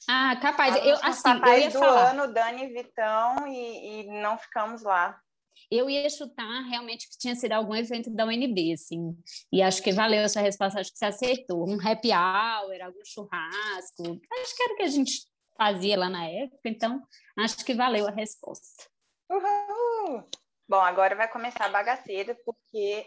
Ah, 0.09 0.37
capaz. 0.41 0.75
Eu, 0.85 0.99
assim, 1.03 1.31
eu 1.31 1.59
ia 1.59 1.71
do 1.71 1.79
falar. 1.79 2.11
ano, 2.11 2.33
Dani 2.33 2.67
Vitão, 2.69 3.47
e, 3.47 4.01
e 4.01 4.21
não 4.21 4.39
ficamos 4.39 4.83
lá. 4.83 5.21
Eu 5.71 5.91
ia 5.91 6.09
chutar 6.09 6.63
realmente 6.69 7.09
que 7.09 7.19
tinha 7.19 7.35
sido 7.35 7.53
algum 7.53 7.75
evento 7.75 8.11
da 8.11 8.25
UNB, 8.25 8.73
assim. 8.73 9.17
E 9.53 9.63
acho 9.63 9.83
que 9.83 9.93
valeu 9.93 10.21
essa 10.21 10.41
resposta, 10.41 10.81
acho 10.81 10.93
que 10.93 10.99
você 10.99 11.07
acertou. 11.07 11.69
Um 11.69 11.79
happy 11.81 12.11
hour, 12.13 12.81
algum 12.83 13.05
churrasco. 13.05 14.21
Acho 14.33 14.57
que 14.57 14.63
era 14.63 14.75
o 14.75 14.77
que 14.77 14.83
a 14.83 14.89
gente 14.89 15.13
fazia 15.57 15.99
lá 15.99 16.09
na 16.09 16.27
época, 16.27 16.69
então 16.69 17.03
acho 17.39 17.65
que 17.65 17.75
valeu 17.75 18.07
a 18.07 18.11
resposta. 18.11 18.85
Uhul! 19.31 20.29
Bom, 20.69 20.81
agora 20.81 21.15
vai 21.17 21.29
começar 21.29 21.65
a 21.65 21.71
bagaceira, 21.71 22.37
porque 22.45 23.07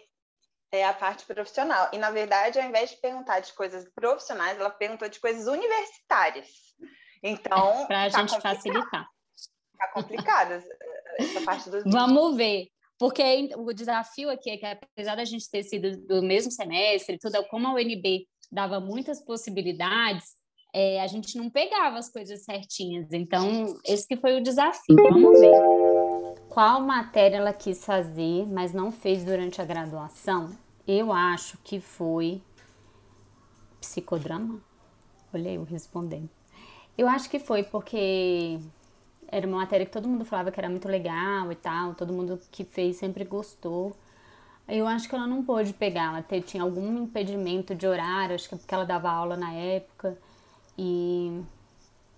é 0.71 0.85
a 0.85 0.93
parte 0.93 1.25
profissional. 1.25 1.89
E, 1.93 1.97
na 1.97 2.11
verdade, 2.11 2.59
ao 2.59 2.65
invés 2.65 2.91
de 2.91 2.97
perguntar 2.97 3.39
de 3.39 3.53
coisas 3.53 3.87
profissionais, 3.93 4.59
ela 4.59 4.69
perguntou 4.69 5.09
de 5.09 5.19
coisas 5.19 5.47
universitárias. 5.47 6.47
Então. 7.21 7.83
É, 7.83 7.87
Para 7.87 8.03
a 8.05 8.11
tá 8.11 8.19
gente 8.19 8.29
complicado. 8.29 8.55
facilitar. 8.55 9.09
Tá 9.77 9.87
complicado 9.89 10.63
essa 11.19 11.41
parte 11.41 11.69
dos. 11.69 11.83
Vamos 11.85 12.35
ver. 12.35 12.67
Porque 12.97 13.49
o 13.55 13.71
desafio 13.73 14.29
aqui 14.29 14.49
é 14.49 14.57
que, 14.57 14.65
apesar 14.65 15.15
da 15.15 15.23
gente 15.23 15.49
ter 15.49 15.63
sido 15.63 15.97
do 16.05 16.21
mesmo 16.21 16.51
semestre, 16.51 17.17
tudo, 17.17 17.41
como 17.49 17.67
a 17.67 17.73
UNB 17.73 18.27
dava 18.51 18.81
muitas 18.81 19.23
possibilidades, 19.23 20.25
é, 20.73 21.01
a 21.01 21.07
gente 21.07 21.37
não 21.37 21.49
pegava 21.49 21.97
as 21.97 22.11
coisas 22.11 22.43
certinhas. 22.43 23.07
Então, 23.13 23.73
esse 23.85 24.05
que 24.05 24.17
foi 24.17 24.37
o 24.37 24.43
desafio. 24.43 24.95
Vamos 24.95 25.39
ver. 25.39 25.55
Qual 26.49 26.81
matéria 26.81 27.37
ela 27.37 27.53
quis 27.53 27.85
fazer, 27.85 28.45
mas 28.47 28.73
não 28.73 28.91
fez 28.91 29.23
durante 29.23 29.61
a 29.61 29.65
graduação? 29.65 30.51
Eu 30.85 31.13
acho 31.13 31.57
que 31.63 31.79
foi 31.79 32.41
psicodrama. 33.79 34.59
Olhei 35.33 35.55
eu 35.57 35.63
respondendo. 35.63 36.29
Eu 36.97 37.07
acho 37.07 37.29
que 37.29 37.39
foi 37.39 37.63
porque 37.63 38.59
era 39.31 39.47
uma 39.47 39.57
matéria 39.57 39.85
que 39.85 39.91
todo 39.91 40.07
mundo 40.07 40.25
falava 40.25 40.51
que 40.51 40.59
era 40.59 40.69
muito 40.69 40.87
legal 40.87 41.51
e 41.51 41.55
tal, 41.55 41.93
todo 41.93 42.13
mundo 42.13 42.39
que 42.51 42.63
fez 42.63 42.97
sempre 42.97 43.23
gostou. 43.23 43.95
Eu 44.67 44.87
acho 44.87 45.09
que 45.09 45.15
ela 45.15 45.25
não 45.25 45.43
pôde 45.43 45.73
pegar, 45.73 46.23
ela 46.29 46.41
tinha 46.41 46.61
algum 46.61 47.03
impedimento 47.03 47.73
de 47.73 47.87
horário, 47.87 48.35
acho 48.35 48.47
que 48.47 48.55
é 48.55 48.57
porque 48.57 48.73
ela 48.73 48.85
dava 48.85 49.09
aula 49.09 49.35
na 49.35 49.51
época. 49.53 50.17
E 50.77 51.41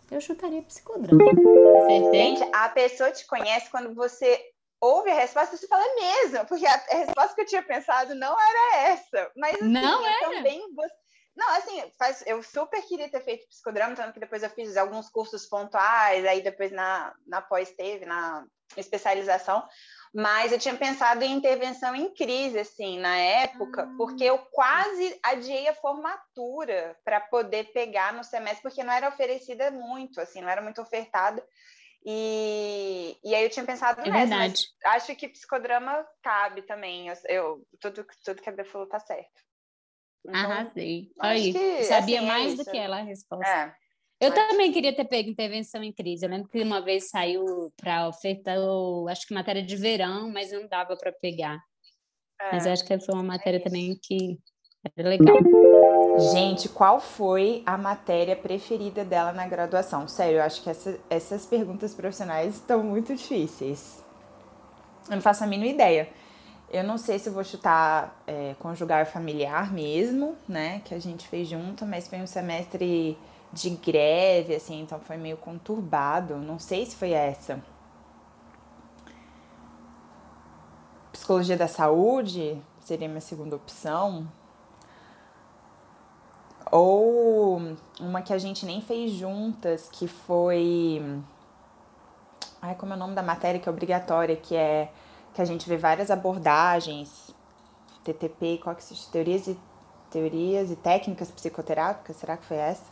Eu 0.10 0.20
chutaria 0.20 0.62
psicodrama. 0.62 1.24
Gente, 2.12 2.44
a 2.53 2.70
pessoa 2.70 3.12
te 3.12 3.25
conhece 3.25 3.70
quando 3.72 3.96
você 3.96 4.51
ouve 4.82 5.10
a 5.12 5.15
resposta 5.15 5.56
e 5.56 5.60
você 5.60 5.68
fala, 5.68 5.84
é 5.84 5.96
mesmo, 5.96 6.46
porque 6.46 6.65
a, 6.65 6.82
resposta 6.89 7.36
que 7.36 7.41
eu 7.41 7.46
tinha 7.46 7.63
pensado 7.63 8.15
não 8.15 8.36
era 8.38 8.77
essa. 8.89 9.32
Mas 9.38 9.56
assim, 9.56 9.68
não 9.68 10.06
era. 10.06 10.36
também 10.36 10.62
Não, 11.35 11.50
assim, 11.55 11.81
faz, 11.97 12.23
eu 12.27 12.43
super 12.43 12.81
queria 12.81 13.09
ter 13.09 13.23
feito 13.23 13.47
psicodrama, 13.47 13.95
tanto 13.95 14.13
que 14.13 14.19
depois 14.19 14.43
eu 14.43 14.50
fiz 14.50 14.75
alguns 14.75 15.09
cursos 15.09 15.45
pontuais, 15.45 16.25
aí 16.25 16.41
depois 16.41 16.71
na, 16.71 17.13
na 17.25 17.41
pós 17.41 17.71
teve, 17.71 18.05
na 18.05 18.45
especialização, 18.75 19.65
mas 20.13 20.51
eu 20.51 20.59
tinha 20.59 20.75
pensado 20.75 21.23
em 21.23 21.33
intervenção 21.33 21.95
em 21.95 22.13
crise, 22.13 22.59
assim, 22.59 23.00
na 23.00 23.15
época, 23.15 23.83
ah. 23.83 23.95
porque 23.97 24.23
eu 24.25 24.38
quase 24.51 25.17
adiei 25.23 25.69
a 25.69 25.75
formatura 25.75 26.97
para 27.03 27.21
poder 27.21 27.71
pegar 27.71 28.13
no 28.13 28.23
semestre, 28.23 28.61
porque 28.61 28.83
não 28.83 28.93
era 28.93 29.07
oferecida 29.07 29.71
muito, 29.71 30.19
assim, 30.19 30.41
não 30.41 30.50
era 30.50 30.61
muito 30.61 30.81
ofertada. 30.81 31.45
E, 32.03 33.17
e 33.23 33.35
aí 33.35 33.43
eu 33.43 33.50
tinha 33.50 33.65
pensado 33.65 34.01
é 34.01 34.09
nessa, 34.09 34.35
verdade. 34.35 34.63
acho 34.85 35.15
que 35.15 35.29
psicodrama 35.29 36.05
cabe 36.23 36.63
também. 36.63 37.07
Eu, 37.07 37.15
eu, 37.25 37.67
tudo, 37.79 38.05
tudo 38.25 38.41
que 38.41 38.50
a 38.50 38.51
Bia 38.51 38.65
falou 38.65 38.88
tá 38.88 39.00
certo. 39.00 39.50
Então, 40.25 40.40
Arrasei. 40.40 41.10
Aí, 41.20 41.54
que, 41.54 41.84
sabia 41.84 42.20
assim, 42.20 42.28
mais 42.28 42.54
é 42.54 42.63
do 42.63 42.70
que 42.70 42.78
ela 42.78 42.98
a 43.00 43.04
resposta. 43.04 43.48
É. 43.48 43.74
Eu 44.20 44.30
Mas... 44.30 44.48
também 44.48 44.72
queria 44.72 44.96
ter 44.96 45.06
pego 45.06 45.30
intervenção 45.30 45.84
em 45.84 45.92
crise. 45.92 46.25
Eu 46.25 46.30
lembro 46.30 46.48
que 46.48 46.62
uma 46.62 46.80
vez 46.80 47.10
saiu 47.10 47.74
para 47.75 48.08
oferta, 48.08 48.54
acho 49.10 49.28
que 49.28 49.34
matéria 49.34 49.63
de 49.63 49.75
verão, 49.75 50.30
mas 50.32 50.51
não 50.51 50.68
dava 50.68 50.96
para 50.96 51.12
pegar. 51.12 51.60
É, 52.40 52.51
mas 52.51 52.68
acho 52.68 52.86
que 52.86 53.00
foi 53.00 53.16
uma 53.16 53.24
matéria 53.24 53.58
é 53.58 53.62
também 53.62 53.98
que 54.01 54.38
era 54.96 55.10
legal. 55.10 55.38
Gente, 56.34 56.70
qual 56.70 57.00
foi 57.00 57.63
a 57.66 57.78
matéria 57.78 58.36
preferida 58.36 59.04
dela 59.04 59.32
na 59.32 59.48
graduação? 59.48 60.08
Sério, 60.08 60.38
eu 60.38 60.44
acho 60.44 60.62
que 60.62 60.70
essa, 60.70 61.00
essas 61.10 61.46
perguntas 61.46 61.96
profissionais 61.96 62.56
estão 62.56 62.84
muito 62.84 63.16
difíceis. 63.16 64.04
Eu 65.10 65.16
não 65.16 65.22
faço 65.22 65.44
a 65.44 65.48
mínima 65.48 65.72
ideia. 65.72 66.10
Eu 66.74 66.86
não 66.86 66.98
sei 66.98 67.20
se 67.20 67.30
vou 67.30 67.44
chutar 67.44 68.24
é, 68.25 68.56
conjugar 68.58 69.06
familiar 69.06 69.74
mesmo, 69.74 70.38
né? 70.48 70.82
Que 70.86 70.96
a 70.96 71.00
gente 71.00 71.28
fez 71.28 71.50
junto, 71.50 71.86
mas 71.86 72.08
foi 72.08 72.20
um 72.22 72.28
semestre 72.28 73.18
de 73.51 73.72
greve, 73.72 74.56
assim, 74.56 74.80
então 74.80 74.98
foi 74.98 75.18
meio 75.18 75.36
conturbado. 75.36 76.38
Não 76.38 76.58
sei 76.58 76.86
se 76.86 76.96
foi 76.96 77.12
essa. 77.12 77.62
Psicologia 81.12 81.58
da 81.58 81.68
saúde 81.68 82.58
seria 82.80 83.10
minha 83.10 83.20
segunda 83.20 83.58
opção. 83.58 84.32
Ou 86.72 87.75
uma 88.00 88.22
que 88.22 88.32
a 88.32 88.38
gente 88.38 88.66
nem 88.66 88.82
fez 88.82 89.12
juntas, 89.12 89.90
que 89.92 90.08
foi. 90.08 91.22
Ai, 92.62 92.75
como 92.75 92.94
é 92.94 92.96
o 92.96 93.00
nome 93.00 93.13
da 93.13 93.22
matéria 93.22 93.60
que 93.60 93.68
é 93.68 93.72
obrigatória, 93.72 94.38
que 94.38 94.56
é 94.56 94.90
que 95.33 95.41
a 95.41 95.45
gente 95.45 95.67
vê 95.67 95.77
várias 95.77 96.11
abordagens, 96.11 97.33
TTP, 98.03 98.59
se 98.79 99.11
teorias 99.11 99.47
e 99.47 99.57
teorias 100.09 100.71
e 100.71 100.75
técnicas 100.75 101.31
psicoterápicas, 101.31 102.17
será 102.17 102.35
que 102.38 102.45
foi 102.45 102.57
essa? 102.57 102.91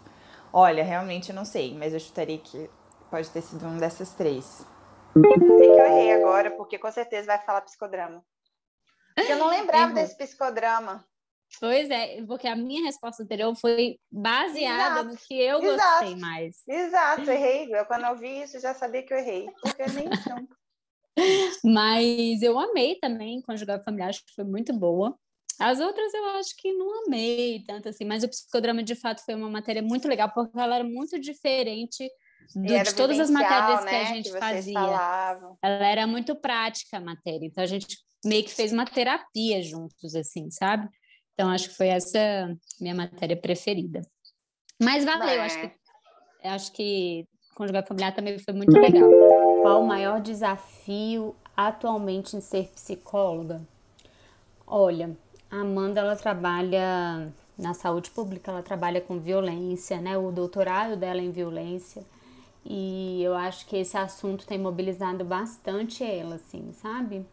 Olha, 0.52 0.84
realmente 0.84 1.30
eu 1.30 1.36
não 1.36 1.46
sei, 1.46 1.78
mas 1.78 1.94
eu 1.94 2.00
chutaria 2.00 2.38
que 2.38 2.70
pode 3.10 3.30
ter 3.30 3.42
sido 3.42 3.66
um 3.66 3.78
dessas 3.78 4.14
três. 4.14 4.66
Sei 5.14 5.74
que 5.74 5.80
eu 5.80 5.86
errei 5.86 6.14
agora, 6.14 6.52
porque 6.52 6.78
com 6.78 6.92
certeza 6.92 7.28
vai 7.28 7.40
falar 7.46 7.62
psicodrama. 7.62 8.24
Porque 9.16 9.32
eu 9.32 9.38
não 9.38 9.50
lembrava 9.50 9.94
desse 9.94 10.18
psicodrama. 10.18 11.06
Pois 11.60 11.90
é, 11.90 12.24
porque 12.26 12.48
a 12.48 12.56
minha 12.56 12.86
resposta 12.86 13.24
anterior 13.24 13.56
foi 13.56 14.00
baseada 14.12 15.00
Exato. 15.00 15.10
no 15.10 15.18
que 15.18 15.42
eu 15.42 15.64
Exato. 15.64 16.00
gostei 16.00 16.16
mais. 16.16 16.68
Exato, 16.68 17.30
errei. 17.32 17.76
Eu, 17.76 17.86
quando 17.86 18.06
eu 18.06 18.16
vi 18.16 18.44
isso, 18.44 18.60
já 18.60 18.74
sabia 18.74 19.04
que 19.04 19.12
eu 19.12 19.18
errei. 19.18 19.50
Porque 19.62 19.84
nem 19.88 20.08
tanto. 20.24 20.56
Mas 21.64 22.42
eu 22.42 22.58
amei 22.60 22.96
também 22.96 23.42
conjugar 23.42 23.84
familiar, 23.84 24.10
acho 24.10 24.26
que 24.26 24.34
foi 24.34 24.46
muito 24.46 24.74
boa. 24.74 25.18
As 25.60 25.80
outras 25.80 26.14
eu 26.14 26.26
acho 26.38 26.56
que 26.56 26.72
não 26.72 27.06
amei 27.06 27.64
tanto 27.68 27.90
assim, 27.90 28.06
mas 28.06 28.24
o 28.24 28.30
psicodrama 28.30 28.82
de 28.82 28.96
fato 28.96 29.24
foi 29.26 29.36
uma 29.36 29.50
matéria 29.50 29.82
muito 29.82 30.08
legal, 30.08 30.32
porque 30.34 30.58
ela 30.58 30.76
era 30.76 30.84
muito 30.86 31.20
diferente 31.20 32.10
do, 32.56 32.62
de 32.62 32.96
todas 32.96 33.20
as 33.20 33.30
matérias 33.30 33.84
né? 33.84 33.90
que 33.90 33.96
a 33.96 34.04
gente 34.06 34.32
que 34.32 34.40
fazia. 34.40 34.74
Falavam. 34.74 35.58
Ela 35.62 35.86
era 35.86 36.08
muito 36.08 36.34
prática 36.36 36.98
a 36.98 37.02
matéria, 37.02 37.46
então 37.46 37.62
a 37.62 37.68
gente 37.68 37.98
meio 38.24 38.44
que 38.44 38.52
fez 38.52 38.72
uma 38.72 38.86
terapia 38.86 39.62
juntos, 39.62 40.16
assim, 40.16 40.50
sabe? 40.50 40.88
Então 41.34 41.50
acho 41.50 41.70
que 41.70 41.76
foi 41.76 41.88
essa 41.88 42.54
minha 42.80 42.96
matéria 42.96 43.36
preferida. 43.36 44.02
Mas 44.82 45.04
valeu, 45.04 45.42
acho 45.42 45.60
que, 45.60 45.72
acho 46.44 46.72
que 46.72 47.28
conjugar 47.54 47.86
familiar 47.86 48.16
também 48.16 48.40
foi 48.40 48.54
muito 48.54 48.78
legal. 48.80 49.10
Qual 49.62 49.84
o 49.84 49.88
maior 49.88 50.22
desafio 50.22 51.36
atualmente 51.68 52.38
em 52.38 52.42
ser 52.42 52.70
psicóloga? 52.74 53.62
Olha, 54.66 55.16
a 55.52 55.58
Amanda 55.58 56.00
ela 56.00 56.16
trabalha 56.16 57.34
na 57.58 57.74
saúde 57.74 58.10
pública, 58.12 58.52
ela 58.52 58.64
trabalha 58.64 59.02
com 59.02 59.20
violência, 59.20 60.00
né? 60.00 60.18
O 60.18 60.32
doutorado 60.32 60.96
dela 60.96 61.20
é 61.20 61.24
em 61.24 61.32
violência. 61.32 62.04
E 62.66 63.22
eu 63.24 63.36
acho 63.36 63.66
que 63.66 63.76
esse 63.76 63.98
assunto 63.98 64.46
tem 64.46 64.58
mobilizado 64.58 65.26
bastante 65.26 66.04
ela, 66.04 66.36
assim, 66.36 66.72
sabe? 66.82 67.26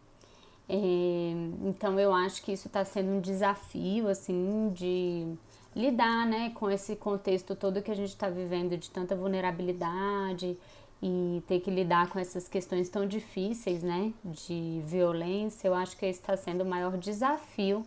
É, 0.68 1.32
então 1.64 1.98
eu 2.00 2.12
acho 2.12 2.42
que 2.42 2.52
isso 2.52 2.66
está 2.66 2.84
sendo 2.84 3.10
um 3.10 3.20
desafio, 3.20 4.08
assim, 4.08 4.70
de 4.74 5.36
lidar, 5.74 6.26
né, 6.26 6.50
com 6.54 6.70
esse 6.70 6.96
contexto 6.96 7.54
todo 7.54 7.82
que 7.82 7.90
a 7.90 7.94
gente 7.94 8.08
está 8.08 8.28
vivendo 8.30 8.76
de 8.76 8.90
tanta 8.90 9.14
vulnerabilidade 9.14 10.56
e 11.02 11.42
ter 11.46 11.60
que 11.60 11.70
lidar 11.70 12.08
com 12.08 12.18
essas 12.18 12.48
questões 12.48 12.88
tão 12.88 13.06
difíceis, 13.06 13.82
né, 13.82 14.12
de 14.24 14.80
violência. 14.84 15.68
Eu 15.68 15.74
acho 15.74 15.96
que 15.96 16.06
esse 16.06 16.20
está 16.20 16.36
sendo 16.36 16.62
o 16.62 16.66
maior 16.66 16.96
desafio 16.96 17.86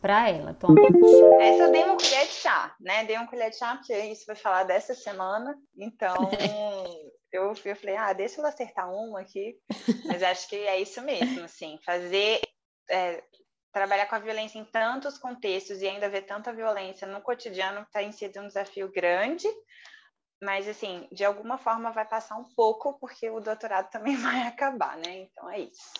para 0.00 0.28
ela 0.28 0.50
atualmente? 0.50 0.98
Essa 1.40 1.64
eu 1.64 1.72
dei 1.72 1.82
uma 1.82 1.96
colher 1.96 2.26
de 2.26 2.32
chá, 2.32 2.74
né? 2.80 3.04
Dei 3.04 3.16
uma 3.16 3.26
colher 3.26 3.50
de 3.50 3.56
chá, 3.56 3.76
porque 3.76 3.96
isso 3.98 4.24
foi 4.24 4.36
falar 4.36 4.64
dessa 4.64 4.94
semana. 4.94 5.56
Então, 5.76 6.14
eu, 7.32 7.52
eu 7.64 7.76
falei, 7.76 7.96
ah, 7.96 8.12
deixa 8.12 8.40
eu 8.40 8.46
acertar 8.46 8.88
uma 8.92 9.20
aqui. 9.20 9.56
Mas 10.06 10.22
acho 10.22 10.48
que 10.48 10.56
é 10.56 10.80
isso 10.80 11.02
mesmo, 11.02 11.42
assim, 11.44 11.78
fazer. 11.84 12.40
É, 12.88 13.22
trabalhar 13.72 14.06
com 14.06 14.14
a 14.14 14.20
violência 14.20 14.58
em 14.58 14.64
tantos 14.64 15.18
contextos 15.18 15.82
e 15.82 15.86
ainda 15.86 16.08
ver 16.08 16.22
tanta 16.22 16.50
violência 16.50 17.06
no 17.06 17.20
cotidiano 17.20 17.86
tem 17.92 18.10
sido 18.10 18.40
um 18.40 18.46
desafio 18.46 18.90
grande, 18.90 19.46
mas 20.42 20.68
assim, 20.68 21.08
de 21.12 21.24
alguma 21.24 21.58
forma 21.58 21.90
vai 21.90 22.06
passar 22.06 22.36
um 22.36 22.44
pouco, 22.54 22.98
porque 22.98 23.28
o 23.30 23.40
doutorado 23.40 23.90
também 23.90 24.16
vai 24.16 24.42
acabar, 24.46 24.96
né? 24.96 25.22
Então 25.22 25.50
é 25.50 25.60
isso. 25.60 25.92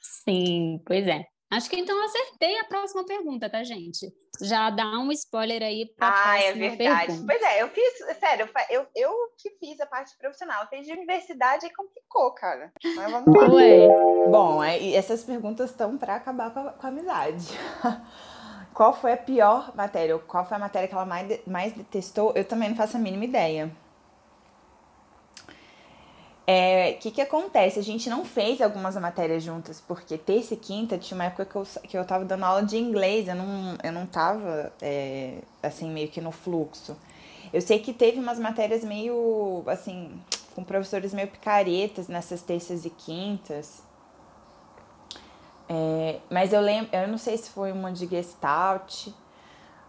Sim, 0.00 0.82
pois 0.86 1.06
é. 1.06 1.24
Acho 1.50 1.70
que 1.70 1.78
então 1.78 2.02
acertei 2.04 2.58
a 2.58 2.64
próxima 2.64 3.04
pergunta, 3.06 3.48
tá, 3.48 3.62
gente? 3.62 4.12
Já 4.42 4.70
dá 4.70 4.98
um 4.98 5.12
spoiler 5.12 5.62
aí 5.62 5.86
para 5.96 6.30
ah, 6.30 6.38
é 6.40 6.52
verdade. 6.52 7.06
Pergunta. 7.06 7.26
Pois 7.26 7.42
é, 7.42 7.62
eu 7.62 7.68
fiz, 7.68 8.18
sério, 8.18 8.50
eu, 8.70 8.86
eu 8.96 9.12
que 9.38 9.50
fiz 9.60 9.78
a 9.80 9.86
parte 9.86 10.16
profissional, 10.18 10.66
fiz 10.68 10.84
de 10.84 10.92
universidade 10.92 11.66
e 11.66 11.72
complicou, 11.72 12.34
cara. 12.34 12.72
Mas 12.96 13.10
vamos 13.10 13.36
lá. 13.36 13.54
Ué. 13.54 13.86
Bom, 14.28 14.64
é, 14.64 14.94
essas 14.94 15.22
perguntas 15.22 15.70
estão 15.70 15.96
para 15.96 16.16
acabar 16.16 16.52
com 16.52 16.60
a, 16.60 16.72
com 16.72 16.86
a 16.86 16.88
amizade. 16.88 17.46
Qual 18.74 18.92
foi 18.92 19.12
a 19.12 19.16
pior 19.16 19.72
matéria? 19.76 20.18
Qual 20.18 20.44
foi 20.44 20.56
a 20.56 20.60
matéria 20.60 20.88
que 20.88 20.94
ela 20.94 21.06
mais, 21.06 21.40
mais 21.46 21.72
detestou? 21.72 22.32
Eu 22.34 22.44
também 22.44 22.68
não 22.68 22.76
faço 22.76 22.96
a 22.96 23.00
mínima 23.00 23.24
ideia. 23.24 23.70
O 25.46 26.50
é, 26.50 26.92
que 26.94 27.10
que 27.12 27.22
acontece? 27.22 27.78
A 27.78 27.82
gente 27.82 28.10
não 28.10 28.24
fez 28.24 28.60
algumas 28.60 28.96
matérias 28.96 29.42
juntas, 29.42 29.80
porque 29.80 30.18
terça 30.18 30.54
e 30.54 30.56
quinta 30.56 30.98
tinha 30.98 31.16
uma 31.16 31.24
época 31.24 31.46
que 31.46 31.56
eu, 31.56 31.62
que 31.84 31.96
eu 31.96 32.04
tava 32.04 32.24
dando 32.24 32.44
aula 32.44 32.62
de 32.62 32.76
inglês, 32.76 33.28
eu 33.28 33.36
não, 33.36 33.78
eu 33.82 33.92
não 33.92 34.04
tava, 34.06 34.70
é, 34.82 35.38
assim, 35.62 35.90
meio 35.90 36.08
que 36.08 36.20
no 36.20 36.32
fluxo. 36.32 36.96
Eu 37.52 37.62
sei 37.62 37.78
que 37.78 37.92
teve 37.94 38.18
umas 38.18 38.40
matérias 38.40 38.82
meio, 38.82 39.62
assim, 39.68 40.20
com 40.54 40.64
professores 40.64 41.14
meio 41.14 41.28
picaretas 41.28 42.08
nessas 42.08 42.42
terças 42.42 42.84
e 42.84 42.90
quintas. 42.90 43.83
É, 45.68 46.20
mas 46.30 46.52
eu 46.52 46.60
lembro, 46.60 46.94
eu 46.94 47.08
não 47.08 47.18
sei 47.18 47.38
se 47.38 47.50
foi 47.50 47.72
uma 47.72 47.90
de 47.90 48.06
Gestalt, 48.06 49.08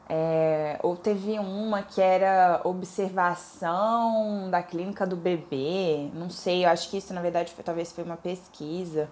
é, 0.08 0.80
ou 0.84 0.96
teve 0.96 1.40
uma 1.40 1.82
que 1.82 2.02
era 2.02 2.62
observação 2.64 4.50
da 4.50 4.62
clínica 4.62 5.06
do 5.06 5.16
bebê, 5.16 6.10
não 6.14 6.30
sei, 6.30 6.66
eu 6.66 6.70
acho 6.70 6.90
que 6.90 6.98
isso 6.98 7.14
na 7.14 7.22
verdade 7.22 7.52
foi, 7.54 7.64
talvez 7.64 7.92
foi 7.92 8.04
uma 8.04 8.18
pesquisa. 8.18 9.10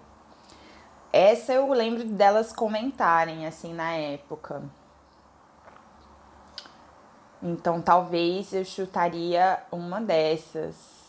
Essa 1.12 1.52
eu 1.52 1.70
lembro 1.72 2.04
delas 2.04 2.52
comentarem 2.52 3.46
assim 3.46 3.72
na 3.72 3.92
época. 3.92 4.62
Então 7.42 7.80
talvez 7.80 8.52
eu 8.52 8.64
chutaria 8.64 9.62
uma 9.70 10.00
dessas. 10.00 11.03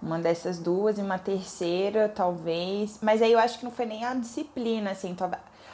Uma 0.00 0.18
dessas 0.18 0.58
duas 0.58 0.98
e 0.98 1.02
uma 1.02 1.18
terceira, 1.18 2.08
talvez. 2.08 2.98
Mas 3.02 3.20
aí 3.20 3.32
eu 3.32 3.38
acho 3.38 3.58
que 3.58 3.64
não 3.64 3.72
foi 3.72 3.86
nem 3.86 4.04
a 4.04 4.14
disciplina, 4.14 4.92
assim. 4.92 5.16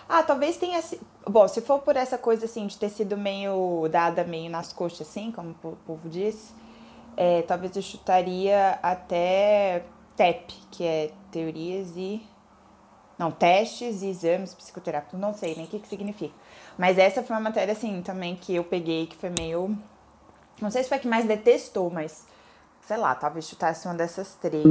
Ah, 0.08 0.22
talvez 0.22 0.56
tenha. 0.56 0.80
Bom, 1.28 1.46
se 1.46 1.60
for 1.60 1.80
por 1.80 1.96
essa 1.96 2.16
coisa 2.16 2.46
assim 2.46 2.66
de 2.66 2.78
ter 2.78 2.88
sido 2.88 3.16
meio 3.16 3.88
dada 3.90 4.24
meio 4.24 4.50
nas 4.50 4.72
coxas, 4.72 5.08
assim, 5.08 5.30
como 5.30 5.50
o 5.62 5.76
povo 5.86 6.08
diz, 6.08 6.54
é, 7.16 7.42
talvez 7.42 7.76
eu 7.76 7.82
chutaria 7.82 8.78
até 8.82 9.84
TEP, 10.16 10.54
que 10.70 10.84
é 10.84 11.10
teorias 11.30 11.96
e. 11.96 12.22
Não, 13.18 13.30
testes 13.30 14.02
e 14.02 14.08
exames 14.08 14.54
psicoterápicos, 14.54 15.20
não 15.20 15.32
sei 15.32 15.54
nem 15.54 15.66
o 15.66 15.68
que, 15.68 15.78
que 15.78 15.86
significa. 15.86 16.34
Mas 16.76 16.98
essa 16.98 17.22
foi 17.22 17.36
uma 17.36 17.42
matéria, 17.42 17.72
assim, 17.72 18.02
também 18.02 18.34
que 18.34 18.54
eu 18.54 18.64
peguei, 18.64 19.06
que 19.06 19.16
foi 19.16 19.30
meio. 19.30 19.76
Não 20.60 20.70
sei 20.70 20.82
se 20.82 20.88
foi 20.88 20.98
a 20.98 21.00
que 21.00 21.06
mais 21.06 21.24
detestou, 21.24 21.90
mas 21.90 22.26
sei 22.86 22.96
lá, 22.96 23.14
talvez 23.14 23.48
chutasse 23.48 23.86
uma 23.86 23.94
dessas 23.94 24.34
três. 24.36 24.64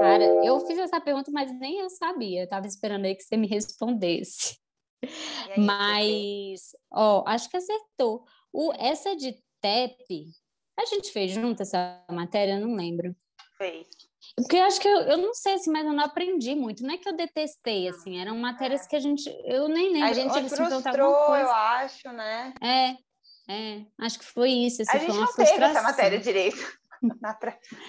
Cara, 0.00 0.24
eu 0.44 0.60
fiz 0.66 0.78
essa 0.78 1.00
pergunta, 1.00 1.30
mas 1.32 1.52
nem 1.58 1.80
eu 1.80 1.90
sabia. 1.90 2.42
Eu 2.42 2.48
tava 2.48 2.66
esperando 2.66 3.04
aí 3.04 3.14
que 3.14 3.22
você 3.22 3.36
me 3.36 3.46
respondesse. 3.46 4.58
Aí, 5.02 5.58
mas, 5.58 6.60
ó, 6.92 7.24
acho 7.26 7.48
que 7.50 7.56
acertou. 7.56 8.24
O, 8.52 8.72
essa 8.74 9.16
de 9.16 9.32
TEP, 9.60 10.26
a 10.78 10.84
gente 10.86 11.10
fez 11.12 11.32
junto 11.32 11.62
essa 11.62 12.04
matéria? 12.10 12.54
Eu 12.54 12.66
não 12.66 12.76
lembro. 12.76 13.14
Fez. 13.56 13.86
Porque 14.36 14.56
eu 14.56 14.64
acho 14.64 14.80
que 14.80 14.88
eu, 14.88 15.00
eu 15.00 15.18
não 15.18 15.34
sei 15.34 15.54
assim, 15.54 15.70
mas 15.70 15.84
eu 15.84 15.92
não 15.92 16.04
aprendi 16.04 16.54
muito. 16.54 16.82
Não 16.82 16.94
é 16.94 16.98
que 16.98 17.08
eu 17.08 17.16
detestei, 17.16 17.88
assim, 17.88 18.20
eram 18.20 18.36
matérias 18.36 18.86
que 18.86 18.96
a 18.96 19.00
gente. 19.00 19.28
Eu 19.44 19.68
nem 19.68 19.92
lembro. 19.92 20.08
A 20.08 20.12
gente 20.12 20.32
se 20.48 20.56
frustrou, 20.56 21.36
eu 21.36 21.50
acho, 21.50 22.12
né? 22.12 22.54
É, 22.62 22.96
é. 23.52 23.84
Acho 23.98 24.18
que 24.18 24.24
foi 24.24 24.50
isso. 24.50 24.82
Assim, 24.82 24.96
a 24.96 25.00
gente 25.00 25.16
não 25.16 25.34
teve 25.34 25.64
essa 25.64 25.82
matéria 25.82 26.18
direito. 26.18 26.79
Na, 27.20 27.38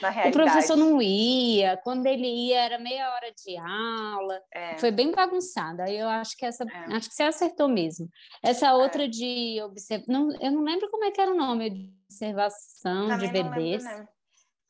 na 0.01 0.09
realidade. 0.09 0.29
O 0.29 0.31
professor 0.31 0.77
não 0.77 1.01
ia, 1.01 1.75
quando 1.83 2.05
ele 2.05 2.27
ia 2.27 2.61
era 2.61 2.79
meia 2.79 3.13
hora 3.13 3.31
de 3.31 3.57
aula, 3.57 4.41
é. 4.53 4.77
foi 4.77 4.89
bem 4.89 5.11
bagunçado. 5.11 5.81
Aí 5.81 5.97
eu 5.97 6.07
acho 6.07 6.37
que 6.37 6.45
essa, 6.45 6.63
é. 6.63 6.95
acho 6.95 7.09
que 7.09 7.15
você 7.15 7.23
acertou 7.23 7.67
mesmo. 7.67 8.07
Essa 8.41 8.67
é. 8.67 8.73
outra 8.73 9.05
é. 9.05 9.07
de 9.07 9.61
observar, 9.63 10.05
não, 10.07 10.31
eu 10.39 10.51
não 10.51 10.61
lembro 10.61 10.89
como 10.89 11.03
é 11.03 11.11
que 11.11 11.19
era 11.19 11.31
o 11.31 11.37
nome, 11.37 11.69
de 11.69 11.93
observação 12.05 13.07
Também 13.07 13.27
de 13.27 13.33
bebês. 13.33 13.83
Não 13.83 13.91
lembro, 13.91 14.09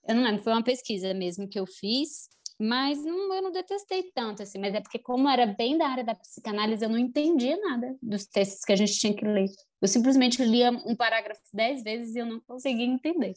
eu 0.07 0.15
não 0.15 0.23
lembro, 0.23 0.43
foi 0.43 0.53
uma 0.53 0.63
pesquisa 0.63 1.13
mesmo 1.13 1.47
que 1.47 1.59
eu 1.59 1.67
fiz, 1.67 2.27
mas 2.59 3.03
não, 3.03 3.33
eu 3.33 3.41
não 3.41 3.51
detestei 3.51 4.11
tanto, 4.13 4.43
assim, 4.43 4.59
mas 4.59 4.73
é 4.75 4.81
porque 4.81 4.99
como 4.99 5.27
era 5.27 5.47
bem 5.47 5.77
da 5.77 5.87
área 5.87 6.03
da 6.03 6.13
psicanálise, 6.13 6.83
eu 6.83 6.89
não 6.89 6.97
entendia 6.97 7.57
nada 7.57 7.97
dos 8.01 8.25
textos 8.27 8.63
que 8.63 8.71
a 8.71 8.75
gente 8.75 8.99
tinha 8.99 9.15
que 9.15 9.25
ler. 9.25 9.49
Eu 9.81 9.87
simplesmente 9.87 10.43
lia 10.43 10.69
um 10.69 10.95
parágrafo 10.95 11.41
dez 11.51 11.81
vezes 11.81 12.15
e 12.15 12.19
eu 12.19 12.25
não 12.25 12.39
conseguia 12.41 12.85
entender. 12.85 13.33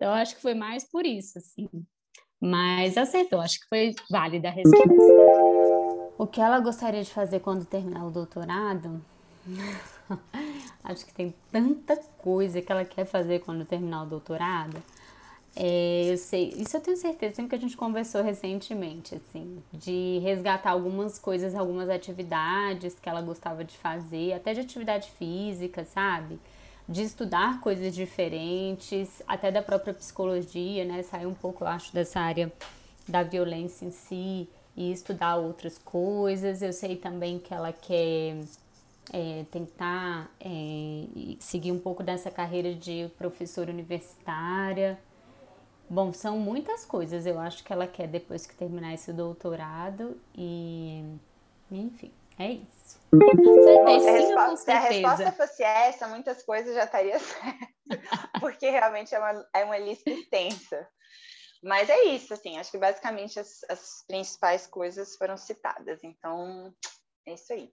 Então, 0.00 0.14
acho 0.14 0.34
que 0.34 0.40
foi 0.40 0.54
mais 0.54 0.82
por 0.82 1.04
isso, 1.04 1.36
assim. 1.36 1.68
Mas 2.40 2.96
acertou, 2.96 3.38
acho 3.38 3.60
que 3.60 3.68
foi 3.68 3.94
válida 4.10 4.48
a 4.48 4.50
resposta. 4.50 4.88
O 6.16 6.26
que 6.26 6.40
ela 6.40 6.58
gostaria 6.58 7.02
de 7.02 7.10
fazer 7.10 7.40
quando 7.40 7.66
terminar 7.66 8.06
o 8.06 8.10
doutorado? 8.10 9.04
acho 10.82 11.04
que 11.04 11.12
tem 11.12 11.34
tanta 11.52 11.98
coisa 12.16 12.62
que 12.62 12.72
ela 12.72 12.82
quer 12.82 13.04
fazer 13.04 13.40
quando 13.40 13.66
terminar 13.66 14.04
o 14.04 14.06
doutorado. 14.06 14.82
É, 15.54 16.10
eu 16.10 16.16
sei, 16.16 16.54
isso 16.56 16.78
eu 16.78 16.80
tenho 16.80 16.96
certeza, 16.96 17.34
sempre 17.34 17.50
que 17.50 17.56
a 17.56 17.68
gente 17.68 17.76
conversou 17.76 18.22
recentemente, 18.22 19.14
assim, 19.16 19.62
de 19.70 20.18
resgatar 20.22 20.70
algumas 20.70 21.18
coisas, 21.18 21.54
algumas 21.54 21.90
atividades 21.90 22.98
que 22.98 23.06
ela 23.06 23.20
gostava 23.20 23.62
de 23.64 23.76
fazer, 23.76 24.32
até 24.32 24.54
de 24.54 24.60
atividade 24.60 25.10
física, 25.18 25.84
sabe? 25.84 26.40
De 26.90 27.02
estudar 27.02 27.60
coisas 27.60 27.94
diferentes, 27.94 29.22
até 29.26 29.52
da 29.52 29.62
própria 29.62 29.94
psicologia, 29.94 30.84
né? 30.84 31.04
Sair 31.04 31.26
um 31.26 31.34
pouco, 31.34 31.62
eu 31.62 31.68
acho, 31.68 31.94
dessa 31.94 32.18
área 32.18 32.52
da 33.06 33.22
violência 33.22 33.86
em 33.86 33.92
si 33.92 34.48
e 34.76 34.90
estudar 34.90 35.36
outras 35.36 35.78
coisas. 35.78 36.62
Eu 36.62 36.72
sei 36.72 36.96
também 36.96 37.38
que 37.38 37.54
ela 37.54 37.72
quer 37.72 38.38
é, 39.12 39.44
tentar 39.52 40.28
é, 40.40 41.06
seguir 41.38 41.70
um 41.70 41.78
pouco 41.78 42.02
dessa 42.02 42.28
carreira 42.28 42.74
de 42.74 43.08
professora 43.16 43.70
universitária. 43.70 44.98
Bom, 45.88 46.12
são 46.12 46.38
muitas 46.38 46.84
coisas 46.84 47.24
eu 47.24 47.38
acho 47.38 47.62
que 47.62 47.72
ela 47.72 47.86
quer 47.86 48.08
depois 48.08 48.46
que 48.46 48.54
terminar 48.54 48.94
esse 48.94 49.12
doutorado 49.12 50.16
e 50.36 51.04
enfim, 51.70 52.10
é 52.40 52.52
isso. 52.52 52.98
Se, 53.10 54.08
a 54.08 54.12
resposta, 54.12 54.56
se 54.56 54.70
a 54.70 54.80
resposta 54.80 55.32
fosse 55.32 55.62
essa, 55.62 56.08
muitas 56.08 56.42
coisas 56.44 56.74
já 56.74 56.84
estaria 56.84 57.18
certo, 57.20 58.40
porque 58.40 58.70
realmente 58.70 59.14
é 59.14 59.18
uma, 59.18 59.48
é 59.54 59.64
uma 59.64 59.78
lista 59.78 60.08
extensa. 60.10 60.88
Mas 61.62 61.90
é 61.90 62.04
isso, 62.04 62.32
assim, 62.32 62.56
acho 62.56 62.70
que 62.70 62.78
basicamente 62.78 63.38
as, 63.38 63.62
as 63.68 64.04
principais 64.06 64.66
coisas 64.66 65.16
foram 65.16 65.36
citadas, 65.36 66.02
então 66.02 66.74
é 67.26 67.34
isso 67.34 67.52
aí. 67.52 67.70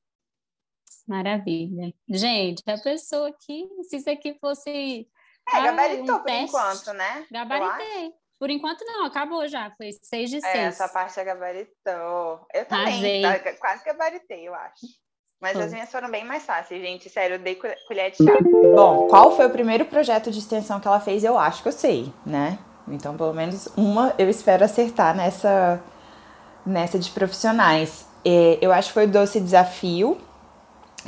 Maravilha. 1.07 1.93
Gente, 2.09 2.61
a 2.67 2.77
pessoa 2.77 3.29
aqui, 3.29 3.69
se 3.83 3.97
isso 3.97 4.09
aqui 4.09 4.37
fosse. 4.39 5.07
É, 5.47 5.61
gabaritou 5.63 6.15
um 6.15 6.19
por 6.19 6.25
teste, 6.25 6.43
enquanto, 6.43 6.93
né? 6.93 7.25
Gabaritei. 7.31 8.13
Por 8.39 8.49
enquanto 8.49 8.85
não, 8.85 9.05
acabou 9.05 9.47
já, 9.47 9.71
foi 9.77 9.91
seis 10.01 10.29
de 10.29 10.37
é, 10.37 10.41
seis. 10.41 10.55
É, 10.55 10.65
essa 10.65 10.87
parte 10.87 11.19
é 11.19 11.23
gabaritou. 11.23 12.45
Eu 12.53 12.65
também, 12.65 13.23
tá, 13.23 13.39
quase 13.59 13.83
gabaritei, 13.83 14.47
eu 14.47 14.53
acho. 14.53 14.85
Mas 15.41 15.55
hum. 15.55 15.61
as 15.61 15.71
minhas 15.71 15.91
foram 15.91 16.09
bem 16.09 16.23
mais 16.23 16.43
fáceis, 16.43 16.81
gente. 16.81 17.09
Sério, 17.09 17.35
eu 17.35 17.39
dei 17.39 17.55
colher 17.87 18.11
de 18.11 18.17
chá. 18.17 18.37
Bom, 18.75 19.07
qual 19.07 19.35
foi 19.35 19.45
o 19.45 19.49
primeiro 19.49 19.85
projeto 19.85 20.31
de 20.31 20.39
extensão 20.39 20.79
que 20.79 20.87
ela 20.87 20.99
fez? 20.99 21.23
Eu 21.23 21.37
acho 21.37 21.61
que 21.61 21.67
eu 21.67 21.73
sei, 21.73 22.11
né? 22.25 22.57
Então, 22.87 23.17
pelo 23.17 23.33
menos 23.33 23.67
uma 23.75 24.13
eu 24.17 24.29
espero 24.29 24.63
acertar 24.63 25.15
nessa, 25.15 25.81
nessa 26.65 26.97
de 26.97 27.09
profissionais. 27.11 28.07
Eu 28.61 28.71
acho 28.71 28.89
que 28.89 28.93
foi 28.93 29.05
o 29.05 29.09
Doce 29.09 29.39
Desafio, 29.39 30.17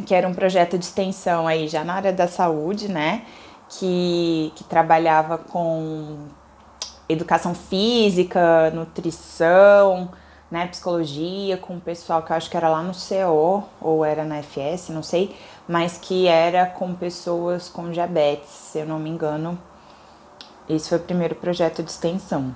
que 0.06 0.16
era 0.16 0.28
um 0.28 0.34
projeto 0.34 0.78
de 0.78 0.86
extensão 0.86 1.48
aí 1.48 1.68
já 1.68 1.84
na 1.84 1.96
área 1.96 2.14
da 2.14 2.28
saúde, 2.28 2.88
né? 2.88 3.26
Que, 3.68 4.52
que 4.56 4.64
trabalhava 4.64 5.38
com 5.38 6.28
educação 7.10 7.56
física, 7.56 8.70
nutrição, 8.72 10.12
né, 10.50 10.68
psicologia 10.68 11.58
com 11.58 11.78
o 11.78 11.82
pessoal 11.82 12.24
que 12.24 12.32
eu 12.32 12.36
acho 12.38 12.50
que 12.50 12.56
era 12.56 12.70
lá 12.70 12.82
no 12.82 12.94
CO 12.94 13.64
ou 13.82 14.06
era 14.06 14.24
na 14.24 14.42
FS, 14.42 14.90
não 14.90 15.04
sei, 15.04 15.36
mas 15.68 15.98
que 15.98 16.28
era 16.28 16.66
com 16.66 16.96
pessoas 16.96 17.68
com 17.68 17.92
diabetes, 17.92 18.50
se 18.50 18.80
eu 18.80 18.86
não 18.86 19.00
me 19.00 19.10
engano. 19.10 19.62
Esse 20.68 20.90
foi 20.90 21.00
o 21.00 21.04
primeiro 21.04 21.36
projeto 21.36 21.82
de 21.82 21.90
extensão. 21.90 22.56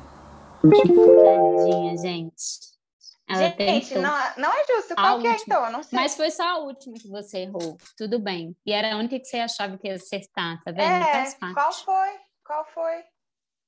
Tadinha, 0.61 1.97
gente. 1.97 2.73
Ela 3.27 3.49
gente, 3.57 3.95
não, 3.95 4.15
não 4.37 4.51
é 4.51 4.65
justo. 4.67 4.95
Qual 4.95 5.19
que 5.19 5.27
é 5.27 5.35
então? 5.35 5.65
Eu 5.65 5.71
não 5.71 5.81
sei. 5.81 5.97
Mas 5.97 6.15
foi 6.15 6.29
só 6.29 6.43
a 6.43 6.57
última 6.59 6.95
que 6.95 7.07
você 7.07 7.39
errou. 7.39 7.77
Tudo 7.97 8.19
bem. 8.19 8.55
E 8.65 8.71
era 8.71 8.93
a 8.93 8.97
única 8.97 9.19
que 9.19 9.25
você 9.25 9.37
achava 9.37 9.77
que 9.77 9.87
ia 9.87 9.95
acertar, 9.95 10.61
tá 10.63 10.71
vendo? 10.71 11.03
É, 11.05 11.53
qual 11.53 11.73
foi? 11.73 12.09
Qual 12.45 12.65
foi? 12.73 13.03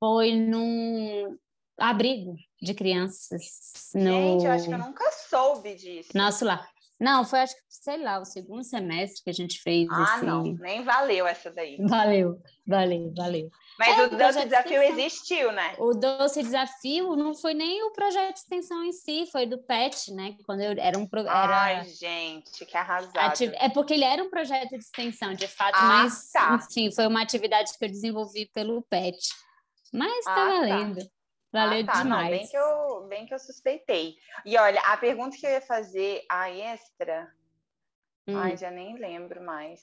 Foi 0.06 0.36
num 0.36 1.36
abrigo 1.80 2.36
de 2.62 2.76
crianças. 2.76 3.90
No... 3.96 4.12
Gente, 4.12 4.46
eu 4.46 4.52
acho 4.52 4.68
que 4.68 4.74
eu 4.76 4.78
nunca 4.78 5.12
soube 5.12 5.74
disso. 5.74 6.12
Nosso 6.14 6.46
lá. 6.46 6.64
Não, 7.00 7.26
foi 7.26 7.40
acho 7.40 7.56
que, 7.56 7.62
sei 7.68 7.98
lá, 7.98 8.20
o 8.20 8.24
segundo 8.24 8.64
semestre 8.64 9.24
que 9.24 9.32
a 9.32 9.34
gente 9.34 9.60
fez. 9.64 9.88
Ah, 9.90 10.18
esse... 10.18 10.26
não, 10.26 10.44
nem 10.44 10.84
valeu 10.84 11.26
essa 11.26 11.52
daí. 11.52 11.78
Valeu, 11.90 12.40
valeu, 12.68 13.12
valeu. 13.18 13.50
Mas 13.80 13.98
é, 13.98 14.04
o 14.04 14.10
Doce 14.12 14.46
Desafio 14.46 14.80
de 14.80 14.86
existiu, 14.86 15.52
né? 15.52 15.76
O 15.80 15.96
Doce 15.96 16.44
Desafio 16.44 17.16
não 17.16 17.34
foi 17.34 17.56
nem 17.56 17.84
o 17.84 17.92
projeto 17.92 18.36
de 18.36 18.40
extensão 18.42 18.84
em 18.84 18.92
si, 18.94 19.26
foi 19.32 19.48
do 19.48 19.58
PET, 19.58 20.14
né? 20.14 20.36
Quando 20.46 20.62
eu 20.62 20.76
era 20.78 21.00
um. 21.00 21.10
Era... 21.12 21.64
Ai, 21.64 21.84
gente, 21.86 22.64
que 22.64 22.78
arrasado. 22.78 23.44
É 23.56 23.70
porque 23.70 23.96
ele 23.96 24.06
era 24.06 24.24
um 24.24 24.30
projeto 24.30 24.70
de 24.70 24.78
extensão, 24.78 25.34
de 25.34 25.48
fato, 25.48 25.76
ah, 25.76 25.84
mas 25.84 26.32
tá. 26.32 26.60
sim, 26.60 26.92
foi 26.92 27.08
uma 27.08 27.24
atividade 27.24 27.76
que 27.76 27.84
eu 27.84 27.90
desenvolvi 27.90 28.46
pelo 28.54 28.84
PET. 28.84 29.18
Mas 29.94 30.26
tá 30.26 30.32
ah, 30.32 30.36
tá 30.36 30.46
valendo. 30.46 31.00
Tá. 31.00 31.16
Valeu 31.52 31.84
ah, 31.84 31.86
tá, 31.86 32.04
demais. 32.04 32.24
Não, 32.24 32.38
bem, 32.38 32.48
que 32.48 32.58
eu, 32.58 33.08
bem 33.08 33.26
que 33.26 33.34
eu 33.34 33.40
suspeitei. 33.40 34.18
E 34.46 34.58
olha, 34.58 34.82
a 34.82 34.98
pergunta 34.98 35.38
que 35.38 35.46
eu 35.46 35.52
ia 35.52 35.62
fazer, 35.62 36.26
a 36.30 36.50
extra, 36.50 37.34
hum. 38.28 38.38
ai, 38.38 38.58
já 38.58 38.70
nem 38.70 38.98
lembro 38.98 39.42
mais. 39.42 39.82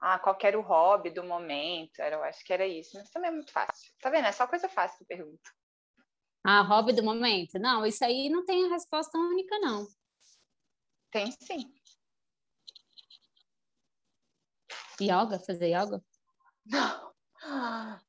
Ah, 0.00 0.18
qual 0.18 0.38
era 0.42 0.58
o 0.58 0.62
hobby 0.62 1.10
do 1.10 1.24
momento? 1.24 2.00
Era, 2.00 2.16
eu 2.16 2.22
acho 2.22 2.44
que 2.44 2.52
era 2.52 2.66
isso, 2.66 2.96
mas 2.96 3.10
também 3.10 3.28
é 3.30 3.34
muito 3.34 3.52
fácil. 3.52 3.92
Tá 4.00 4.08
vendo? 4.08 4.26
É 4.26 4.32
só 4.32 4.46
coisa 4.46 4.68
fácil 4.68 4.98
que 4.98 5.02
eu 5.12 5.18
pergunto. 5.18 5.50
Ah, 6.44 6.62
hobby 6.62 6.92
do 6.92 7.02
momento? 7.02 7.58
Não, 7.58 7.84
isso 7.84 8.04
aí 8.04 8.30
não 8.30 8.44
tem 8.44 8.64
a 8.66 8.70
resposta 8.70 9.18
única, 9.18 9.58
não. 9.58 9.86
Tem 11.10 11.30
sim. 11.42 11.74
Yoga? 15.00 15.38
Fazer 15.40 15.68
yoga? 15.68 16.02
Não. 16.64 17.09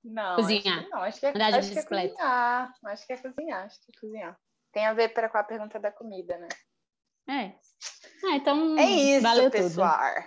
Não, 0.03 0.35
cozinhar. 0.35 0.79
Acho 0.79 0.89
não, 0.89 1.01
acho 1.01 1.19
que 1.19 1.25
é, 1.25 1.29
Andar 1.29 1.51
de 1.51 1.57
acho 1.57 1.69
bicicleta. 1.69 2.15
Que 2.15 2.21
é 2.21 2.25
cozinhar. 2.25 2.75
Acho 2.85 3.07
que 3.07 3.13
é 3.13 3.17
cozinhar, 3.17 3.65
acho 3.65 3.79
que 3.81 3.91
é 3.91 3.99
cozinhar. 3.99 4.39
Tem 4.73 4.85
a 4.85 4.93
ver 4.93 5.13
para 5.13 5.29
com 5.29 5.37
a 5.37 5.43
pergunta 5.43 5.79
da 5.79 5.91
comida, 5.91 6.37
né? 6.37 6.47
É. 7.29 7.55
Ah, 8.25 8.35
então. 8.35 8.77
É 8.77 8.85
isso, 8.85 9.23
valeu 9.23 9.49
pessoal. 9.49 9.97
Tudo. 9.97 10.25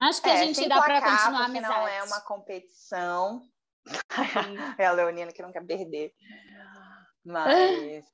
Acho 0.00 0.22
que 0.22 0.28
é, 0.28 0.32
a 0.32 0.36
gente 0.44 0.68
dá 0.68 0.80
para 0.80 1.00
continuar 1.00 1.42
a 1.42 1.44
amizade. 1.46 1.74
não 1.74 1.88
é 1.88 2.02
uma 2.04 2.20
competição. 2.20 3.42
é 4.78 4.86
a 4.86 4.92
Leonina 4.92 5.32
que 5.32 5.42
não 5.42 5.52
quer 5.52 5.64
perder. 5.66 6.12
Mas. 7.24 8.04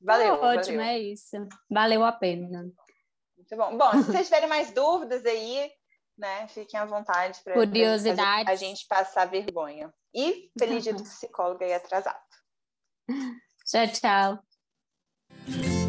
Valeu. 0.00 0.34
ótimo, 0.34 0.78
valeu. 0.78 0.80
é 0.80 0.98
isso. 0.98 1.36
Valeu 1.70 2.04
a 2.04 2.12
pena. 2.12 2.70
Muito 3.36 3.56
bom. 3.56 3.76
Bom, 3.76 3.90
se 4.02 4.12
vocês 4.12 4.26
tiverem 4.26 4.48
mais 4.48 4.70
dúvidas 4.70 5.24
aí, 5.24 5.70
né? 6.22 6.46
Fiquem 6.46 6.78
à 6.78 6.84
vontade 6.84 7.40
para 7.42 7.54
a 8.48 8.54
gente 8.54 8.86
passar 8.86 9.26
vergonha. 9.26 9.92
E 10.14 10.50
feliz 10.56 10.84
dia 10.84 10.94
do 10.94 11.02
psicólogo 11.02 11.62
aí 11.64 11.74
atrasado. 11.74 12.16
Tchau, 13.66 13.88
tchau. 13.88 15.81